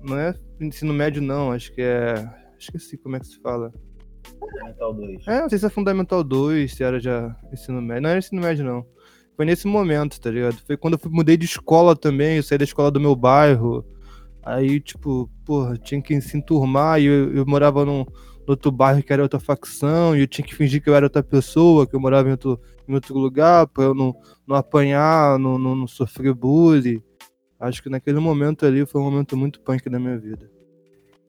Não 0.02 0.18
é 0.18 0.34
ensino 0.60 0.94
médio, 0.94 1.22
não, 1.22 1.52
acho 1.52 1.74
que 1.74 1.82
é. 1.82 2.14
Esqueci 2.58 2.98
como 2.98 3.16
é 3.16 3.20
que 3.20 3.26
se 3.26 3.40
fala. 3.40 3.72
Fundamental 4.40 4.94
2. 4.94 5.28
É, 5.28 5.42
não 5.42 5.50
sei 5.50 5.58
se 5.58 5.66
é 5.66 5.70
Fundamental 5.70 6.24
2, 6.24 6.74
se 6.74 6.84
era 6.84 7.00
já 7.00 7.36
ensino 7.52 7.82
médio. 7.82 8.04
Não 8.04 8.10
era 8.10 8.20
ensino 8.20 8.42
médio, 8.42 8.64
não. 8.64 8.86
Foi 9.36 9.46
nesse 9.46 9.68
momento, 9.68 10.20
tá 10.20 10.30
ligado? 10.30 10.58
Foi 10.66 10.78
quando 10.78 11.00
eu 11.02 11.12
mudei 11.12 11.38
de 11.38 11.46
escola 11.46 11.96
também, 11.96 12.38
eu 12.38 12.44
saí 12.44 12.58
da 12.58 12.64
escola 12.64 12.92
do 12.92 13.00
meu 13.00 13.16
bairro. 13.16 13.86
Aí, 14.44 14.80
tipo, 14.80 15.30
porra, 15.46 15.78
tinha 15.78 16.02
que 16.02 16.20
se 16.22 16.38
enturmar 16.38 17.00
e 17.00 17.06
eu, 17.06 17.36
eu 17.36 17.46
morava 17.46 17.86
num, 17.86 18.06
outro 18.52 18.72
bairro 18.72 19.04
que 19.04 19.12
era 19.12 19.24
outra 19.24 19.40
facção, 19.40 20.16
e 20.16 20.22
eu 20.22 20.28
tinha 20.28 20.46
que 20.46 20.56
fingir 20.56 20.82
que 20.82 20.90
eu 20.90 20.96
era 20.96 21.06
outra 21.06 21.24
pessoa, 21.24 21.88
que 21.88 21.96
eu 21.96 22.00
morava 22.00 22.28
em 22.28 22.32
outro, 22.32 22.60
em 22.88 22.94
outro 22.94 23.18
lugar, 23.18 23.68
pra 23.68 23.86
eu 23.86 23.96
não, 23.96 24.16
não 24.48 24.56
apanhar, 24.56 25.40
não, 25.40 25.58
não, 25.58 25.76
não 25.76 25.88
sofrer 25.88 26.34
bullying. 26.34 27.02
Acho 27.60 27.82
que 27.82 27.90
naquele 27.90 28.20
momento 28.20 28.66
ali 28.66 28.86
foi 28.86 29.02
um 29.02 29.06
momento 29.06 29.38
muito 29.38 29.62
punk 29.62 29.88
da 29.90 30.00
minha 30.00 30.18
vida. 30.18 30.50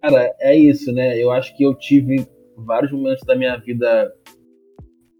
Cara, 0.01 0.35
é 0.41 0.57
isso, 0.57 0.91
né? 0.93 1.19
Eu 1.23 1.31
acho 1.31 1.57
que 1.57 1.63
eu 1.63 1.75
tive 1.75 2.27
vários 2.57 2.91
momentos 2.91 3.25
da 3.25 3.37
minha 3.37 3.57
vida 3.57 4.13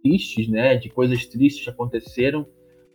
tristes, 0.03 0.49
né? 0.49 0.77
De 0.77 0.89
coisas 0.89 1.27
tristes 1.27 1.65
que 1.65 1.71
aconteceram. 1.71 2.47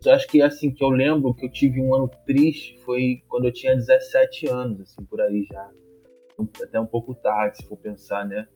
Acho 0.07 0.27
que 0.27 0.41
assim 0.41 0.71
que 0.71 0.83
eu 0.83 0.89
lembro 0.89 1.33
que 1.33 1.45
eu 1.45 1.51
tive 1.51 1.81
um 1.81 1.93
ano 1.93 2.09
triste 2.25 2.77
foi 2.79 3.23
quando 3.27 3.45
eu 3.45 3.53
tinha 3.53 3.75
17 3.75 4.47
anos, 4.47 4.81
assim, 4.81 5.03
por 5.05 5.21
aí 5.21 5.45
já. 5.51 5.69
Até 6.63 6.79
um 6.79 6.85
pouco 6.85 7.15
tarde, 7.15 7.57
se 7.57 7.67
for 7.67 7.77
pensar, 7.77 8.25
né? 8.25 8.47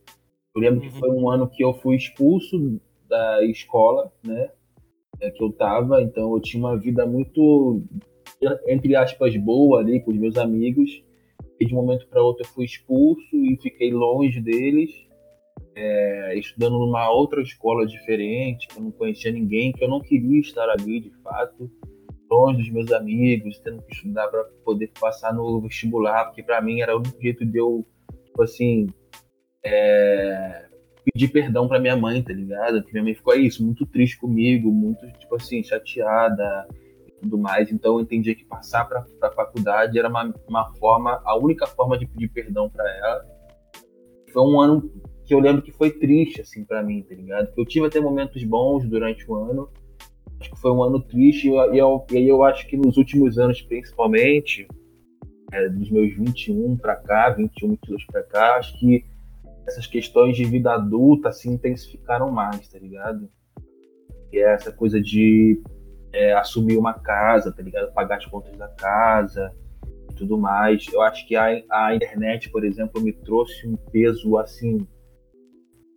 Eu 0.55 0.61
lembro 0.61 0.83
uhum. 0.83 0.89
que 0.89 0.99
foi 0.99 1.09
um 1.09 1.29
ano 1.29 1.49
que 1.49 1.63
eu 1.63 1.73
fui 1.73 1.95
expulso 1.95 2.79
da 3.07 3.43
escola, 3.45 4.11
né? 4.23 4.49
É, 5.19 5.29
que 5.29 5.43
eu 5.43 5.51
tava, 5.51 6.01
então 6.01 6.33
eu 6.33 6.41
tinha 6.41 6.63
uma 6.63 6.77
vida 6.77 7.05
muito, 7.05 7.83
entre 8.67 8.95
aspas, 8.95 9.35
boa 9.37 9.79
ali 9.79 9.99
com 10.01 10.11
os 10.11 10.17
meus 10.17 10.37
amigos. 10.37 11.03
E 11.59 11.65
de 11.65 11.73
um 11.73 11.77
momento 11.77 12.07
para 12.07 12.23
outro 12.23 12.43
eu 12.43 12.49
fui 12.49 12.65
expulso 12.65 13.35
e 13.35 13.57
fiquei 13.61 13.91
longe 13.91 14.41
deles, 14.41 14.89
é, 15.75 16.37
estudando 16.37 16.77
numa 16.77 17.09
outra 17.09 17.41
escola 17.41 17.85
diferente, 17.85 18.67
que 18.67 18.77
eu 18.77 18.83
não 18.83 18.91
conhecia 18.91 19.31
ninguém, 19.31 19.71
que 19.71 19.83
eu 19.83 19.89
não 19.89 19.99
queria 19.99 20.39
estar 20.39 20.69
ali 20.69 20.99
de 20.99 21.11
fato, 21.23 21.69
longe 22.29 22.59
dos 22.59 22.69
meus 22.71 22.91
amigos, 22.91 23.59
tendo 23.59 23.81
que 23.83 23.93
estudar 23.93 24.27
para 24.27 24.43
poder 24.63 24.91
passar 24.99 25.33
no 25.33 25.61
vestibular, 25.61 26.25
porque 26.25 26.43
para 26.43 26.61
mim 26.61 26.81
era 26.81 26.95
o 26.95 26.99
único 26.99 27.21
jeito 27.21 27.45
de 27.45 27.57
eu, 27.57 27.85
tipo 28.25 28.43
assim, 28.43 28.87
é, 29.63 30.65
pedir 31.05 31.29
perdão 31.29 31.67
para 31.67 31.79
minha 31.79 31.95
mãe, 31.95 32.21
tá 32.23 32.33
ligado? 32.33 32.83
Que 32.83 32.93
minha 32.93 33.03
mãe 33.03 33.15
ficou 33.15 33.33
isso, 33.33 33.63
muito 33.63 33.85
triste 33.85 34.17
comigo, 34.17 34.71
muito, 34.71 35.05
tipo 35.19 35.35
assim, 35.35 35.63
chateada 35.63 36.67
e 37.07 37.11
tudo 37.21 37.37
mais. 37.37 37.71
Então 37.71 37.95
eu 37.95 38.01
entendi 38.01 38.33
que 38.35 38.45
passar 38.45 38.85
para 38.85 39.03
a 39.21 39.31
faculdade 39.31 39.97
era 39.99 40.07
uma, 40.07 40.33
uma 40.47 40.73
forma, 40.75 41.21
a 41.25 41.37
única 41.37 41.67
forma 41.67 41.97
de 41.97 42.05
pedir 42.07 42.29
perdão 42.29 42.69
para 42.69 42.89
ela. 42.97 43.25
Foi 44.31 44.43
um 44.43 44.61
ano 44.61 44.89
que 45.31 45.35
eu 45.35 45.39
lembro 45.39 45.61
que 45.61 45.71
foi 45.71 45.89
triste, 45.89 46.41
assim, 46.41 46.65
para 46.65 46.83
mim, 46.83 47.01
tá 47.03 47.15
ligado? 47.15 47.53
Eu 47.55 47.65
tive 47.65 47.85
até 47.85 48.01
momentos 48.01 48.43
bons 48.43 48.83
durante 48.83 49.31
o 49.31 49.35
ano. 49.35 49.69
Acho 50.37 50.51
que 50.51 50.59
foi 50.59 50.71
um 50.73 50.83
ano 50.83 50.99
triste 50.99 51.47
e, 51.47 51.77
eu, 51.77 52.05
e 52.11 52.17
aí 52.17 52.27
eu 52.27 52.43
acho 52.43 52.67
que 52.67 52.75
nos 52.75 52.97
últimos 52.97 53.39
anos, 53.39 53.61
principalmente, 53.61 54.67
é, 55.53 55.69
dos 55.69 55.89
meus 55.89 56.13
21 56.17 56.75
para 56.75 56.97
cá, 56.97 57.29
21, 57.29 57.69
22 57.69 58.05
para 58.07 58.23
cá, 58.23 58.57
acho 58.57 58.77
que 58.77 59.05
essas 59.65 59.87
questões 59.87 60.35
de 60.35 60.43
vida 60.43 60.73
adulta 60.73 61.31
se 61.31 61.47
intensificaram 61.47 62.29
mais, 62.29 62.67
tá 62.67 62.77
ligado? 62.77 63.29
E 64.33 64.37
é 64.37 64.53
essa 64.53 64.69
coisa 64.69 64.99
de 64.99 65.63
é, 66.11 66.33
assumir 66.33 66.75
uma 66.75 66.93
casa, 66.93 67.53
tá 67.53 67.63
ligado? 67.63 67.93
Pagar 67.93 68.17
as 68.17 68.25
contas 68.25 68.57
da 68.57 68.67
casa 68.67 69.49
e 70.11 70.13
tudo 70.13 70.37
mais. 70.37 70.85
Eu 70.91 71.01
acho 71.01 71.25
que 71.25 71.37
a, 71.37 71.63
a 71.71 71.95
internet, 71.95 72.49
por 72.49 72.65
exemplo, 72.65 73.01
me 73.01 73.13
trouxe 73.13 73.65
um 73.65 73.77
peso 73.77 74.37
assim 74.37 74.85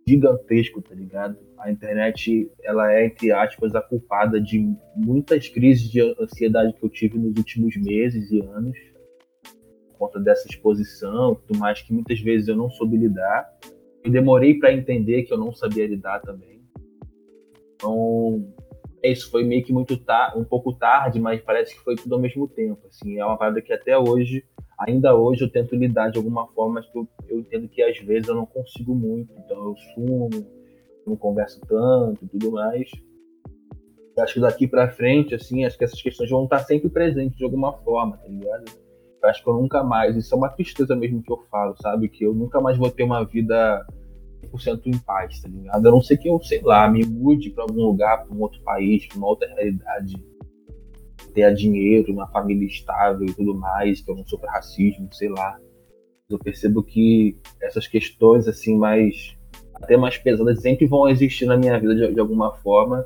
gigantesco, 0.07 0.81
tá 0.81 0.93
ligado? 0.93 1.37
A 1.57 1.71
internet, 1.71 2.51
ela 2.63 2.93
é, 2.93 3.07
entre 3.07 3.31
aspas, 3.31 3.73
a 3.73 3.81
culpada 3.81 4.39
de 4.39 4.59
muitas 4.95 5.49
crises 5.49 5.89
de 5.89 6.01
ansiedade 6.19 6.73
que 6.73 6.83
eu 6.83 6.89
tive 6.89 7.17
nos 7.17 7.35
últimos 7.37 7.75
meses 7.77 8.31
e 8.31 8.39
anos 8.41 8.77
por 9.89 10.07
conta 10.07 10.19
dessa 10.19 10.47
exposição 10.47 11.35
tudo 11.35 11.57
mais, 11.57 11.81
que 11.81 11.93
muitas 11.93 12.19
vezes 12.19 12.47
eu 12.47 12.55
não 12.55 12.69
soube 12.69 12.97
lidar. 12.97 13.49
Eu 14.03 14.11
demorei 14.11 14.59
para 14.59 14.73
entender 14.73 15.23
que 15.23 15.33
eu 15.33 15.37
não 15.37 15.53
sabia 15.53 15.87
lidar 15.87 16.19
também. 16.21 16.61
Então, 17.75 18.53
é 19.01 19.11
isso 19.11 19.31
foi 19.31 19.43
meio 19.43 19.63
que 19.63 19.73
muito 19.73 19.99
um 20.35 20.43
pouco 20.43 20.73
tarde, 20.73 21.19
mas 21.19 21.41
parece 21.41 21.75
que 21.75 21.83
foi 21.83 21.95
tudo 21.95 22.15
ao 22.15 22.21
mesmo 22.21 22.47
tempo. 22.47 22.85
Assim, 22.87 23.17
é 23.17 23.25
uma 23.25 23.37
parada 23.37 23.61
que 23.61 23.73
até 23.73 23.97
hoje, 23.97 24.43
ainda 24.77 25.15
hoje, 25.15 25.43
eu 25.43 25.49
tento 25.49 25.75
lidar 25.75 26.09
de 26.09 26.17
alguma 26.17 26.47
forma, 26.47 26.75
mas 26.75 26.85
eu, 26.93 27.07
eu 27.27 27.39
entendo 27.39 27.67
que 27.67 27.81
às 27.81 27.97
vezes 27.99 28.27
eu 28.27 28.35
não 28.35 28.45
consigo 28.45 28.93
muito. 28.93 29.33
Então, 29.37 29.69
eu 29.69 29.75
sumo, 29.93 30.29
não 31.05 31.15
converso 31.15 31.59
tanto 31.67 32.25
e 32.25 32.27
tudo 32.27 32.51
mais. 32.51 32.89
Eu 34.15 34.23
acho 34.23 34.35
que 34.35 34.39
daqui 34.39 34.67
para 34.67 34.89
frente, 34.89 35.35
assim, 35.35 35.65
acho 35.65 35.77
que 35.77 35.83
essas 35.83 36.01
questões 36.01 36.29
vão 36.29 36.45
estar 36.45 36.59
sempre 36.59 36.89
presentes 36.89 37.37
de 37.37 37.43
alguma 37.43 37.73
forma, 37.73 38.17
tá 38.17 38.27
ligado? 38.27 38.65
Eu 39.21 39.29
acho 39.29 39.43
que 39.43 39.49
eu 39.49 39.55
nunca 39.55 39.83
mais, 39.83 40.15
isso 40.15 40.33
é 40.33 40.37
uma 40.37 40.49
tristeza 40.49 40.95
mesmo 40.95 41.21
que 41.21 41.31
eu 41.31 41.37
falo, 41.51 41.75
sabe? 41.81 42.07
Que 42.07 42.25
eu 42.25 42.33
nunca 42.33 42.61
mais 42.61 42.77
vou 42.77 42.89
ter 42.89 43.03
uma 43.03 43.25
vida 43.25 43.85
100% 44.45 44.85
em 44.85 44.97
paz, 44.99 45.41
tá 45.41 45.49
ligado? 45.49 45.87
A 45.87 45.91
não 45.91 46.01
ser 46.01 46.17
que 46.17 46.29
eu, 46.29 46.41
sei 46.41 46.61
lá, 46.61 46.87
me 46.89 47.05
mude 47.05 47.49
para 47.49 47.63
algum 47.63 47.83
lugar, 47.83 48.23
para 48.23 48.33
um 48.33 48.41
outro 48.41 48.61
país, 48.61 49.05
para 49.07 49.17
uma 49.17 49.27
outra 49.27 49.47
realidade, 49.53 50.15
tenha 51.35 51.53
dinheiro, 51.53 52.13
uma 52.13 52.27
família 52.27 52.65
estável 52.65 53.27
e 53.27 53.33
tudo 53.33 53.53
mais, 53.53 54.01
que 54.01 54.09
eu 54.09 54.15
não 54.15 54.25
sofra 54.25 54.49
racismo, 54.49 55.07
sei 55.11 55.29
lá. 55.29 55.59
Eu 56.29 56.39
percebo 56.39 56.81
que 56.81 57.37
essas 57.61 57.87
questões, 57.87 58.47
assim, 58.47 58.75
mais 58.75 59.35
até 59.75 59.97
mais 59.97 60.17
pesadas 60.17 60.61
sempre 60.61 60.87
vão 60.87 61.07
existir 61.09 61.45
na 61.45 61.57
minha 61.57 61.77
vida 61.79 61.93
de, 61.93 62.13
de 62.13 62.19
alguma 62.19 62.53
forma. 62.55 63.05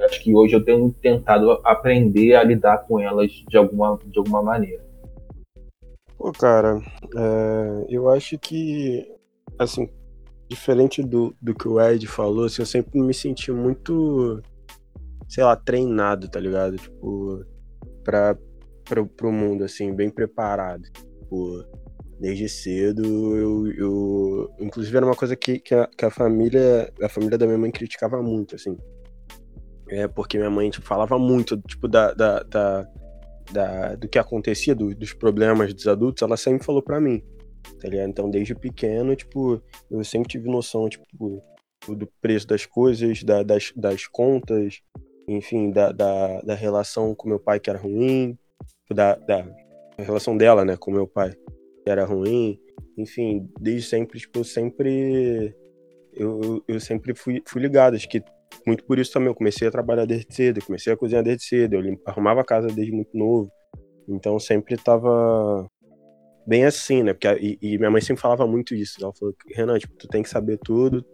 Acho 0.00 0.22
que 0.22 0.34
hoje 0.34 0.54
eu 0.54 0.64
tenho 0.64 0.92
tentado 0.92 1.50
aprender 1.64 2.34
a 2.34 2.42
lidar 2.42 2.78
com 2.86 3.00
elas 3.00 3.30
de 3.48 3.56
alguma, 3.56 3.98
de 4.04 4.18
alguma 4.18 4.42
maneira. 4.42 4.84
Pô, 6.18 6.30
cara, 6.32 6.80
é, 7.16 7.86
eu 7.88 8.08
acho 8.08 8.38
que, 8.38 9.08
assim, 9.58 9.88
diferente 10.48 11.02
do, 11.02 11.34
do 11.40 11.54
que 11.54 11.66
o 11.66 11.80
Ed 11.80 12.06
falou, 12.06 12.44
assim, 12.44 12.62
eu 12.62 12.66
sempre 12.66 13.00
me 13.00 13.14
senti 13.14 13.50
muito, 13.50 14.42
sei 15.28 15.44
lá, 15.44 15.56
treinado, 15.56 16.28
tá 16.28 16.38
ligado? 16.38 16.76
Tipo, 16.76 17.44
pra, 18.04 18.36
pro 19.16 19.32
mundo, 19.32 19.64
assim, 19.64 19.94
bem 19.94 20.10
preparado. 20.10 20.82
Tipo, 20.92 21.64
desde 22.20 22.48
cedo, 22.48 23.36
eu, 23.36 23.72
eu... 23.72 24.54
Inclusive 24.60 24.96
era 24.96 25.06
uma 25.06 25.16
coisa 25.16 25.36
que, 25.36 25.58
que, 25.58 25.74
a, 25.74 25.86
que 25.86 26.04
a 26.04 26.10
família, 26.10 26.92
a 27.02 27.08
família 27.08 27.38
da 27.38 27.46
minha 27.46 27.58
mãe 27.58 27.70
criticava 27.70 28.22
muito, 28.22 28.54
assim. 28.54 28.76
É, 29.88 30.08
porque 30.08 30.38
minha 30.38 30.50
mãe 30.50 30.70
tipo, 30.70 30.86
falava 30.86 31.18
muito, 31.18 31.60
tipo, 31.62 31.86
da, 31.86 32.12
da, 32.14 32.42
da 32.42 32.88
da, 33.52 33.94
do 33.94 34.08
que 34.08 34.18
acontecia, 34.18 34.74
do, 34.74 34.94
dos 34.94 35.12
problemas 35.12 35.72
dos 35.74 35.86
adultos, 35.86 36.22
ela 36.22 36.36
sempre 36.36 36.64
falou 36.64 36.82
para 36.82 37.00
mim, 37.00 37.22
tá 37.80 37.88
ligado? 37.88 38.08
Então, 38.08 38.30
desde 38.30 38.54
pequeno, 38.54 39.14
tipo, 39.14 39.60
eu 39.90 40.04
sempre 40.04 40.28
tive 40.28 40.48
noção, 40.48 40.88
tipo, 40.88 41.42
do 41.88 42.06
preço 42.20 42.46
das 42.46 42.64
coisas, 42.64 43.22
da, 43.22 43.42
das, 43.42 43.72
das 43.76 44.06
contas, 44.06 44.80
enfim, 45.26 45.70
da, 45.70 45.92
da, 45.92 46.40
da, 46.40 46.54
relação 46.54 47.14
com 47.14 47.28
meu 47.28 47.38
pai 47.38 47.60
que 47.60 47.70
era 47.70 47.78
ruim, 47.78 48.36
da, 48.90 49.14
da 49.14 49.46
relação 49.98 50.36
dela, 50.36 50.64
né, 50.64 50.76
com 50.76 50.90
meu 50.90 51.06
pai 51.06 51.32
que 51.32 51.90
era 51.90 52.04
ruim, 52.04 52.58
enfim, 52.96 53.48
desde 53.60 53.88
sempre, 53.88 54.18
tipo, 54.18 54.40
eu 54.40 54.44
sempre 54.44 55.54
eu, 56.12 56.62
eu 56.68 56.78
sempre 56.78 57.14
fui, 57.14 57.42
fui 57.46 57.62
ligado, 57.62 57.94
acho 57.94 58.08
que 58.08 58.22
muito 58.66 58.84
por 58.84 58.98
isso 58.98 59.12
também 59.12 59.28
eu 59.28 59.34
comecei 59.34 59.66
a 59.66 59.70
trabalhar 59.70 60.04
desde 60.04 60.32
cedo, 60.32 60.64
comecei 60.64 60.92
a 60.92 60.96
cozinhar 60.96 61.24
desde 61.24 61.44
cedo, 61.44 61.76
eu 61.76 62.00
arrumava 62.06 62.42
a 62.42 62.44
casa 62.44 62.68
desde 62.68 62.92
muito 62.92 63.16
novo. 63.16 63.50
Então 64.08 64.38
sempre 64.38 64.76
tava 64.76 65.66
bem 66.46 66.64
assim, 66.64 67.02
né? 67.02 67.12
Porque, 67.12 67.28
e, 67.40 67.58
e 67.60 67.78
minha 67.78 67.90
mãe 67.90 68.00
sempre 68.00 68.20
falava 68.20 68.46
muito 68.46 68.74
isso. 68.74 69.02
Ela 69.02 69.12
falou, 69.14 69.34
Renan, 69.54 69.78
tipo, 69.78 69.94
tu 69.96 70.06
tem 70.08 70.22
que 70.22 70.28
saber 70.28 70.58
tudo, 70.58 71.04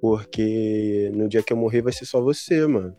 porque 0.00 1.10
no 1.14 1.28
dia 1.28 1.42
que 1.42 1.52
eu 1.52 1.56
morrer 1.56 1.82
vai 1.82 1.92
ser 1.92 2.06
só 2.06 2.20
você, 2.20 2.66
mano. 2.66 2.96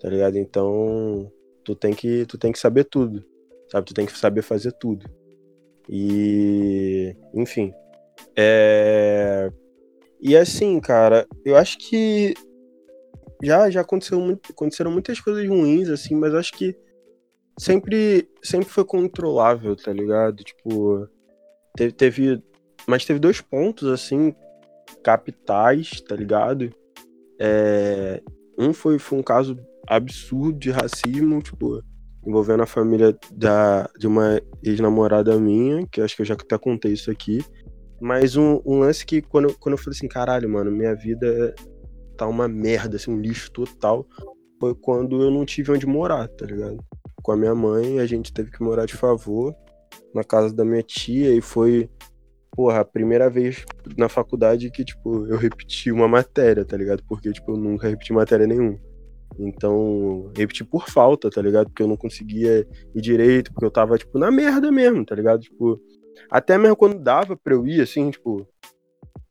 Tá 0.00 0.08
ligado? 0.08 0.36
Então, 0.36 1.30
tu 1.64 1.74
tem 1.74 1.94
que, 1.94 2.24
tu 2.26 2.38
tem 2.38 2.52
que 2.52 2.58
saber 2.58 2.84
tudo. 2.84 3.24
Sabe? 3.70 3.86
Tu 3.86 3.94
tem 3.94 4.06
que 4.06 4.16
saber 4.16 4.42
fazer 4.42 4.72
tudo. 4.72 5.06
E, 5.88 7.14
enfim. 7.34 7.72
É... 8.36 9.50
E 10.20 10.36
assim, 10.36 10.78
cara, 10.80 11.26
eu 11.44 11.56
acho 11.56 11.78
que 11.78 12.34
já 13.42 13.70
já 13.70 13.80
aconteceu 13.80 14.20
muito, 14.20 14.52
aconteceram 14.52 14.90
muitas 14.90 15.18
coisas 15.18 15.48
ruins 15.48 15.88
assim, 15.88 16.14
mas 16.14 16.34
acho 16.34 16.52
que 16.52 16.76
sempre 17.58 18.28
sempre 18.42 18.68
foi 18.68 18.84
controlável, 18.84 19.74
tá 19.74 19.92
ligado? 19.92 20.44
Tipo, 20.44 21.08
teve, 21.74 21.92
teve 21.92 22.42
mas 22.86 23.04
teve 23.04 23.18
dois 23.18 23.40
pontos 23.40 23.88
assim 23.88 24.34
capitais, 25.02 26.00
tá 26.02 26.14
ligado? 26.14 26.70
É, 27.38 28.22
um 28.58 28.74
foi, 28.74 28.98
foi 28.98 29.18
um 29.18 29.22
caso 29.22 29.58
absurdo 29.90 30.56
de 30.56 30.70
racismo, 30.70 31.42
tipo, 31.42 31.82
envolvendo 32.24 32.62
a 32.62 32.66
família 32.66 33.16
da, 33.32 33.90
de 33.98 34.06
uma 34.06 34.40
ex-namorada 34.62 35.36
minha, 35.38 35.84
que 35.90 36.00
acho 36.00 36.14
que 36.14 36.22
eu 36.22 36.26
já 36.26 36.34
até 36.34 36.56
contei 36.56 36.92
isso 36.92 37.10
aqui. 37.10 37.44
Mas 38.00 38.36
um, 38.36 38.60
um, 38.64 38.78
lance 38.78 39.04
que 39.04 39.20
quando, 39.20 39.52
quando 39.58 39.72
eu 39.72 39.78
falei 39.78 39.96
assim, 39.96 40.08
caralho, 40.08 40.48
mano, 40.48 40.70
minha 40.70 40.94
vida 40.94 41.54
tá 42.16 42.26
uma 42.26 42.46
merda, 42.46 42.96
assim, 42.96 43.10
um 43.10 43.20
lixo 43.20 43.50
total, 43.50 44.06
foi 44.60 44.74
quando 44.76 45.20
eu 45.22 45.30
não 45.30 45.44
tive 45.44 45.72
onde 45.72 45.86
morar, 45.86 46.28
tá 46.28 46.46
ligado? 46.46 46.78
Com 47.22 47.32
a 47.32 47.36
minha 47.36 47.54
mãe, 47.54 47.98
a 47.98 48.06
gente 48.06 48.32
teve 48.32 48.50
que 48.50 48.62
morar 48.62 48.86
de 48.86 48.94
favor 48.94 49.54
na 50.14 50.22
casa 50.22 50.54
da 50.54 50.64
minha 50.64 50.82
tia 50.82 51.34
e 51.34 51.40
foi, 51.40 51.90
porra, 52.52 52.80
a 52.80 52.84
primeira 52.84 53.28
vez 53.28 53.64
na 53.98 54.08
faculdade 54.08 54.70
que, 54.70 54.84
tipo, 54.84 55.26
eu 55.26 55.36
repeti 55.36 55.90
uma 55.90 56.06
matéria, 56.06 56.64
tá 56.64 56.76
ligado? 56.76 57.02
Porque, 57.08 57.32
tipo, 57.32 57.52
eu 57.52 57.56
nunca 57.56 57.88
repeti 57.88 58.12
matéria 58.12 58.46
nenhuma. 58.46 58.78
Então, 59.38 60.30
repeti 60.36 60.64
por 60.64 60.88
falta, 60.88 61.30
tá 61.30 61.40
ligado? 61.40 61.68
Porque 61.68 61.82
eu 61.82 61.88
não 61.88 61.96
conseguia 61.96 62.66
ir 62.94 63.00
direito, 63.00 63.52
porque 63.52 63.64
eu 63.64 63.70
tava, 63.70 63.96
tipo, 63.96 64.18
na 64.18 64.30
merda 64.30 64.70
mesmo, 64.70 65.02
tá 65.04 65.14
ligado? 65.14 65.40
Tipo, 65.40 65.80
até 66.30 66.58
mesmo 66.58 66.76
quando 66.76 66.98
dava 66.98 67.34
pra 67.36 67.54
eu 67.54 67.66
ir, 67.66 67.80
assim, 67.80 68.10
tipo, 68.10 68.46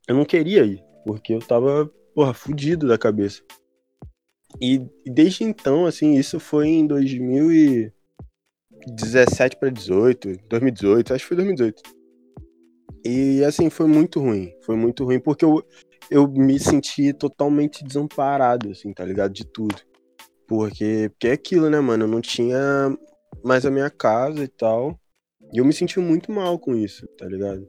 eu 0.07 0.15
não 0.15 0.25
queria 0.25 0.65
ir, 0.65 0.83
porque 1.05 1.33
eu 1.33 1.39
tava, 1.39 1.91
porra, 2.15 2.33
fudido 2.33 2.87
da 2.87 2.97
cabeça. 2.97 3.43
E, 4.59 4.81
desde 5.05 5.43
então, 5.43 5.85
assim, 5.85 6.15
isso 6.15 6.39
foi 6.39 6.67
em 6.67 6.87
2017 6.87 9.57
para 9.57 9.69
18, 9.69 10.37
2018, 10.49 11.13
acho 11.13 11.23
que 11.23 11.27
foi 11.27 11.37
2018. 11.37 11.99
E 13.05 13.43
assim, 13.43 13.69
foi 13.69 13.87
muito 13.87 14.19
ruim. 14.19 14.53
Foi 14.61 14.75
muito 14.75 15.05
ruim 15.05 15.19
porque 15.19 15.45
eu, 15.45 15.63
eu 16.09 16.27
me 16.27 16.59
senti 16.59 17.13
totalmente 17.13 17.83
desamparado, 17.83 18.71
assim, 18.71 18.93
tá 18.93 19.05
ligado? 19.05 19.33
De 19.33 19.45
tudo. 19.45 19.75
Porque, 20.49 21.09
porque 21.09 21.27
é 21.27 21.33
aquilo, 21.33 21.69
né, 21.69 21.79
mano? 21.79 22.05
Eu 22.05 22.07
não 22.07 22.19
tinha 22.19 22.59
mais 23.43 23.67
a 23.67 23.69
minha 23.69 23.89
casa 23.91 24.43
e 24.43 24.47
tal. 24.47 24.99
E 25.53 25.59
eu 25.59 25.65
me 25.65 25.71
senti 25.71 25.99
muito 25.99 26.31
mal 26.31 26.57
com 26.57 26.75
isso, 26.75 27.07
tá 27.09 27.27
ligado? 27.27 27.67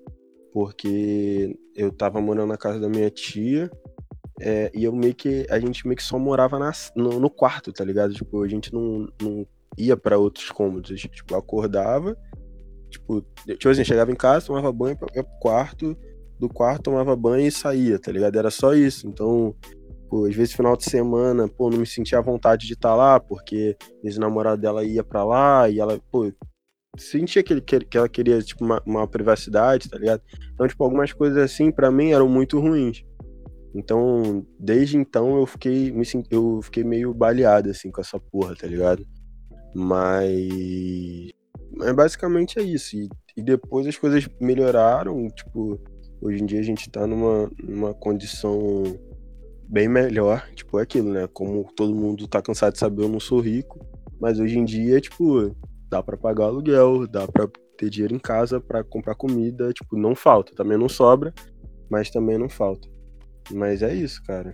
Porque 0.50 1.54
eu 1.76 1.92
tava 1.92 2.22
morando 2.22 2.48
na 2.48 2.56
casa 2.56 2.80
da 2.80 2.88
minha 2.88 3.10
tia. 3.10 3.70
É, 4.40 4.70
e 4.74 4.82
eu 4.82 4.92
meio 4.94 5.14
que. 5.14 5.46
A 5.50 5.60
gente 5.60 5.86
meio 5.86 5.98
que 5.98 6.02
só 6.02 6.18
morava 6.18 6.58
no, 6.96 7.20
no, 7.20 7.28
quarto, 7.28 7.70
tá 7.70 7.84
ligado? 7.84 8.14
Tipo, 8.14 8.42
a 8.42 8.48
gente 8.48 8.72
não, 8.72 9.06
não 9.20 9.46
ia 9.76 9.94
para 9.94 10.16
outros 10.16 10.50
cômodos. 10.50 10.90
A 10.90 10.96
gente, 10.96 11.10
tipo, 11.10 11.36
acordava. 11.36 12.16
Tipo, 12.88 13.20
tipo 13.46 13.68
assim, 13.68 13.84
chegava 13.84 14.10
em 14.10 14.16
casa, 14.16 14.46
tomava 14.46 14.72
banho, 14.72 14.96
ia 15.14 15.22
pro 15.22 15.38
quarto. 15.38 15.94
Do 16.38 16.48
quarto, 16.48 16.84
tomava 16.84 17.14
banho 17.14 17.46
e 17.46 17.52
saía, 17.52 17.98
tá 17.98 18.10
ligado? 18.10 18.38
Era 18.38 18.50
só 18.50 18.72
isso. 18.72 19.06
Então, 19.06 19.54
Pô, 20.10 20.26
às 20.26 20.34
vezes 20.34 20.52
final 20.52 20.76
de 20.76 20.84
semana, 20.84 21.46
pô, 21.46 21.70
não 21.70 21.78
me 21.78 21.86
sentia 21.86 22.18
à 22.18 22.20
vontade 22.20 22.66
de 22.66 22.72
estar 22.72 22.88
tá 22.88 22.94
lá, 22.96 23.20
porque 23.20 23.76
ex 24.02 24.18
namorado 24.18 24.60
dela 24.60 24.84
ia 24.84 25.04
para 25.04 25.22
lá 25.22 25.68
e 25.68 25.78
ela, 25.78 26.00
pô, 26.10 26.32
sentia 26.98 27.44
que, 27.44 27.52
ele, 27.52 27.60
que 27.60 27.96
ela 27.96 28.08
queria, 28.08 28.42
tipo, 28.42 28.64
uma, 28.64 28.82
uma, 28.84 29.06
privacidade, 29.06 29.88
tá 29.88 29.96
ligado? 29.96 30.20
Então, 30.52 30.66
tipo, 30.66 30.82
algumas 30.82 31.12
coisas 31.12 31.38
assim, 31.38 31.70
para 31.70 31.92
mim, 31.92 32.10
eram 32.10 32.28
muito 32.28 32.58
ruins. 32.58 33.04
Então, 33.72 34.44
desde 34.58 34.96
então, 34.96 35.38
eu 35.38 35.46
fiquei, 35.46 35.92
me, 35.92 36.04
eu 36.28 36.60
fiquei 36.60 36.82
meio 36.82 37.14
baleado, 37.14 37.70
assim, 37.70 37.92
com 37.92 38.00
essa 38.00 38.18
porra, 38.18 38.56
tá 38.56 38.66
ligado? 38.66 39.06
Mas... 39.72 41.30
Mas 41.72 41.92
basicamente 41.92 42.58
é 42.58 42.62
isso. 42.62 42.96
E, 42.96 43.08
e 43.36 43.42
depois 43.44 43.86
as 43.86 43.96
coisas 43.96 44.28
melhoraram, 44.40 45.28
tipo, 45.28 45.80
hoje 46.20 46.42
em 46.42 46.46
dia 46.46 46.58
a 46.58 46.64
gente 46.64 46.90
tá 46.90 47.06
numa, 47.06 47.48
numa 47.62 47.94
condição 47.94 48.82
bem 49.70 49.88
melhor. 49.88 50.44
Tipo, 50.54 50.78
é 50.78 50.82
aquilo, 50.82 51.12
né? 51.12 51.28
Como 51.32 51.64
todo 51.76 51.94
mundo 51.94 52.26
tá 52.26 52.42
cansado 52.42 52.72
de 52.72 52.78
saber, 52.78 53.04
eu 53.04 53.08
não 53.08 53.20
sou 53.20 53.40
rico. 53.40 53.78
Mas 54.20 54.38
hoje 54.38 54.58
em 54.58 54.64
dia, 54.64 55.00
tipo, 55.00 55.54
dá 55.88 56.02
para 56.02 56.16
pagar 56.16 56.46
aluguel, 56.46 57.06
dá 57.06 57.26
para 57.26 57.48
ter 57.78 57.88
dinheiro 57.88 58.14
em 58.14 58.18
casa 58.18 58.60
para 58.60 58.82
comprar 58.82 59.14
comida. 59.14 59.72
Tipo, 59.72 59.96
não 59.96 60.14
falta. 60.14 60.54
Também 60.54 60.76
não 60.76 60.88
sobra, 60.88 61.32
mas 61.88 62.10
também 62.10 62.36
não 62.36 62.48
falta. 62.48 62.88
Mas 63.50 63.82
é 63.82 63.94
isso, 63.94 64.22
cara. 64.24 64.52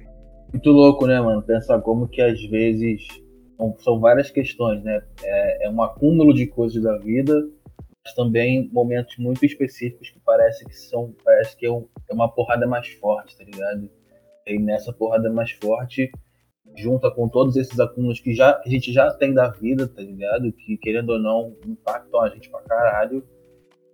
Muito 0.53 0.71
louco, 0.71 1.07
né, 1.07 1.21
mano? 1.21 1.43
Pensar 1.43 1.81
como 1.81 2.07
que 2.07 2.21
às 2.21 2.41
vezes 2.45 3.03
são 3.79 3.99
várias 3.99 4.31
questões, 4.31 4.83
né? 4.85 5.03
É, 5.23 5.67
é 5.67 5.71
um 5.71 5.83
acúmulo 5.83 6.33
de 6.33 6.47
coisas 6.47 6.83
da 6.83 6.97
vida, 6.99 7.35
mas 8.05 8.15
também 8.15 8.71
momentos 8.73 9.17
muito 9.19 9.45
específicos 9.45 10.11
que 10.11 10.21
parece 10.25 10.65
que 10.65 10.77
são, 10.77 11.13
parece 11.25 11.57
que 11.57 11.67
é, 11.67 11.71
é 11.71 12.15
uma 12.15 12.29
porrada 12.29 12.67
mais 12.67 12.89
forte, 12.89 13.37
tá 13.37 13.45
ligado? 13.45 13.91
E 14.47 14.59
nessa 14.59 14.93
porrada 14.93 15.31
mais 15.33 15.51
forte, 15.51 16.11
junta 16.77 17.11
com 17.11 17.29
todos 17.29 17.57
esses 17.57 17.79
acúmulos 17.81 18.21
que 18.21 18.35
já, 18.35 18.61
a 18.65 18.69
gente 18.69 18.93
já 18.93 19.13
tem 19.13 19.35
da 19.35 19.49
vida, 19.51 19.89
tá 19.89 20.01
ligado? 20.01 20.53
Que 20.53 20.77
querendo 20.79 21.11
ou 21.11 21.19
não 21.19 21.57
impactam 21.67 22.21
a 22.21 22.29
gente 22.29 22.49
pra 22.49 22.63
caralho. 22.63 23.27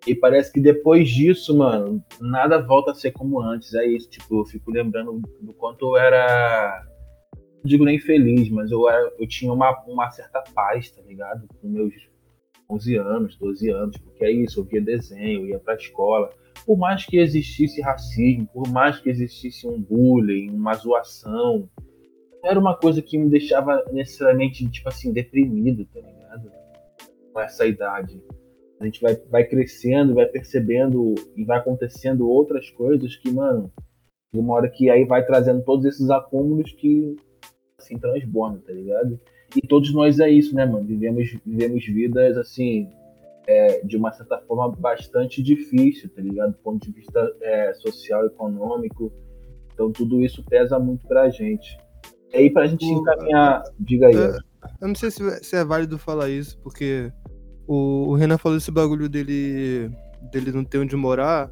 E 0.06 0.14
parece 0.14 0.52
que 0.52 0.60
depois 0.60 1.08
disso, 1.08 1.56
mano, 1.56 2.04
nada 2.20 2.60
volta 2.60 2.90
a 2.90 2.94
ser 2.94 3.12
como 3.12 3.40
antes. 3.40 3.72
É 3.74 3.86
isso, 3.86 4.10
tipo, 4.10 4.40
eu 4.40 4.44
fico 4.44 4.70
lembrando 4.70 5.20
do 5.40 5.54
quanto 5.54 5.86
eu 5.86 5.96
era. 5.96 6.84
Não 7.34 7.68
digo 7.68 7.84
nem 7.84 7.98
feliz, 7.98 8.50
mas 8.50 8.70
eu, 8.72 8.88
era, 8.88 9.12
eu 9.18 9.28
tinha 9.28 9.52
uma, 9.52 9.70
uma 9.86 10.10
certa 10.10 10.42
paz, 10.54 10.90
tá 10.90 11.00
ligado? 11.02 11.46
Com 11.60 11.68
meus 11.68 11.94
11 12.68 12.96
anos, 12.96 13.36
12 13.38 13.70
anos, 13.70 13.96
porque 13.98 14.24
é 14.24 14.30
isso, 14.30 14.60
eu 14.60 14.64
via 14.64 14.80
desenho, 14.80 15.42
eu 15.42 15.46
ia 15.46 15.58
pra 15.60 15.74
escola 15.74 16.28
por 16.66 16.78
mais 16.78 17.04
que 17.04 17.18
existisse 17.18 17.80
racismo, 17.80 18.46
por 18.52 18.68
mais 18.68 18.98
que 19.00 19.10
existisse 19.10 19.66
um 19.66 19.80
bullying, 19.80 20.50
uma 20.50 20.74
zoação, 20.74 21.68
era 22.42 22.58
uma 22.58 22.76
coisa 22.76 23.00
que 23.00 23.16
me 23.16 23.28
deixava 23.28 23.84
necessariamente, 23.92 24.68
tipo 24.68 24.88
assim, 24.88 25.12
deprimido, 25.12 25.86
tá 25.86 26.00
ligado? 26.00 26.50
Com 27.32 27.40
essa 27.40 27.66
idade. 27.66 28.20
A 28.80 28.84
gente 28.84 29.00
vai, 29.00 29.14
vai 29.30 29.44
crescendo, 29.44 30.14
vai 30.14 30.26
percebendo 30.26 31.14
e 31.36 31.44
vai 31.44 31.58
acontecendo 31.58 32.28
outras 32.28 32.68
coisas 32.70 33.14
que, 33.16 33.30
mano, 33.30 33.72
de 34.32 34.40
uma 34.40 34.54
hora 34.54 34.68
que 34.68 34.90
aí 34.90 35.04
vai 35.04 35.24
trazendo 35.24 35.62
todos 35.62 35.84
esses 35.84 36.10
acúmulos 36.10 36.72
que, 36.72 37.14
assim, 37.78 37.96
transbordam, 37.98 38.60
tá 38.60 38.72
ligado? 38.72 39.20
E 39.54 39.66
todos 39.66 39.92
nós 39.92 40.18
é 40.18 40.28
isso, 40.28 40.54
né, 40.54 40.66
mano? 40.66 40.84
Vivemos, 40.84 41.36
vivemos 41.46 41.84
vidas, 41.86 42.36
assim, 42.36 42.88
é, 43.46 43.84
de 43.84 43.96
uma 43.96 44.12
certa 44.12 44.38
forma 44.38 44.68
bastante 44.70 45.42
difícil, 45.42 46.08
tá 46.10 46.22
ligado? 46.22 46.52
Do 46.52 46.58
ponto 46.58 46.84
de 46.84 46.92
vista 46.92 47.34
é, 47.40 47.74
social, 47.74 48.26
econômico. 48.26 49.12
Então 49.72 49.90
tudo 49.90 50.20
isso 50.20 50.44
pesa 50.44 50.78
muito 50.78 51.06
pra 51.06 51.30
gente. 51.30 51.76
E 52.32 52.36
aí 52.36 52.50
pra 52.50 52.66
gente 52.66 52.84
o, 52.84 53.00
encaminhar, 53.00 53.62
diga 53.78 54.06
aí. 54.08 54.16
É, 54.16 54.36
eu 54.80 54.88
não 54.88 54.94
sei 54.94 55.10
se, 55.10 55.44
se, 55.44 55.56
é 55.56 55.64
válido 55.64 55.98
falar 55.98 56.28
isso, 56.28 56.58
porque 56.60 57.12
o, 57.66 58.10
o 58.10 58.14
Renan 58.14 58.38
falou 58.38 58.58
esse 58.58 58.70
bagulho 58.70 59.08
dele, 59.08 59.90
dele 60.30 60.52
não 60.52 60.64
ter 60.64 60.78
onde 60.78 60.96
morar. 60.96 61.50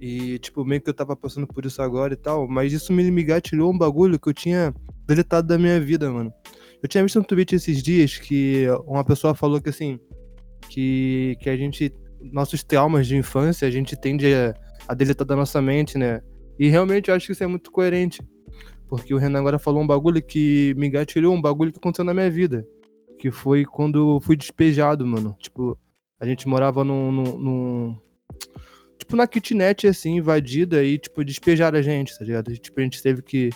E, 0.00 0.38
tipo, 0.40 0.64
meio 0.64 0.82
que 0.82 0.90
eu 0.90 0.94
tava 0.94 1.16
passando 1.16 1.46
por 1.46 1.64
isso 1.64 1.80
agora 1.80 2.12
e 2.12 2.16
tal, 2.16 2.46
mas 2.46 2.72
isso 2.72 2.92
me, 2.92 3.10
me 3.10 3.22
gatilhou 3.22 3.72
um 3.72 3.78
bagulho 3.78 4.18
que 4.18 4.28
eu 4.28 4.34
tinha 4.34 4.74
deletado 5.06 5.46
da 5.46 5.56
minha 5.56 5.80
vida, 5.80 6.10
mano. 6.10 6.32
Eu 6.82 6.88
tinha 6.88 7.02
visto 7.02 7.18
um 7.18 7.22
tweet 7.22 7.54
esses 7.54 7.82
dias 7.82 8.18
que 8.18 8.66
uma 8.86 9.02
pessoa 9.02 9.34
falou 9.34 9.62
que 9.62 9.70
assim, 9.70 9.98
que, 10.68 11.36
que 11.40 11.50
a 11.50 11.56
gente, 11.56 11.92
nossos 12.32 12.62
traumas 12.62 13.06
de 13.06 13.16
infância, 13.16 13.66
a 13.66 13.70
gente 13.70 13.96
tende 13.96 14.32
a, 14.34 14.54
a 14.88 14.94
deletar 14.94 15.26
da 15.26 15.36
nossa 15.36 15.60
mente, 15.60 15.96
né? 15.98 16.20
E 16.58 16.68
realmente 16.68 17.08
eu 17.08 17.14
acho 17.14 17.26
que 17.26 17.32
isso 17.32 17.44
é 17.44 17.46
muito 17.46 17.70
coerente. 17.70 18.22
Porque 18.88 19.14
o 19.14 19.18
Renan 19.18 19.40
agora 19.40 19.58
falou 19.58 19.82
um 19.82 19.86
bagulho 19.86 20.22
que 20.22 20.74
me 20.76 20.88
gatilhou, 20.88 21.34
um 21.34 21.40
bagulho 21.40 21.72
que 21.72 21.78
aconteceu 21.78 22.04
na 22.04 22.14
minha 22.14 22.30
vida. 22.30 22.66
Que 23.18 23.30
foi 23.30 23.64
quando 23.64 24.16
eu 24.16 24.20
fui 24.20 24.36
despejado, 24.36 25.06
mano. 25.06 25.36
Tipo, 25.40 25.78
a 26.20 26.26
gente 26.26 26.46
morava 26.46 26.84
num. 26.84 27.10
num, 27.10 27.38
num 27.38 27.96
tipo, 28.98 29.16
na 29.16 29.26
kitnet, 29.26 29.86
assim, 29.86 30.16
invadida 30.16 30.84
e, 30.84 30.98
tipo, 30.98 31.24
despejaram 31.24 31.78
a 31.78 31.82
gente, 31.82 32.16
tá 32.16 32.24
ligado? 32.24 32.56
Tipo, 32.56 32.80
a 32.80 32.82
gente 32.82 33.02
teve 33.02 33.22
que. 33.22 33.50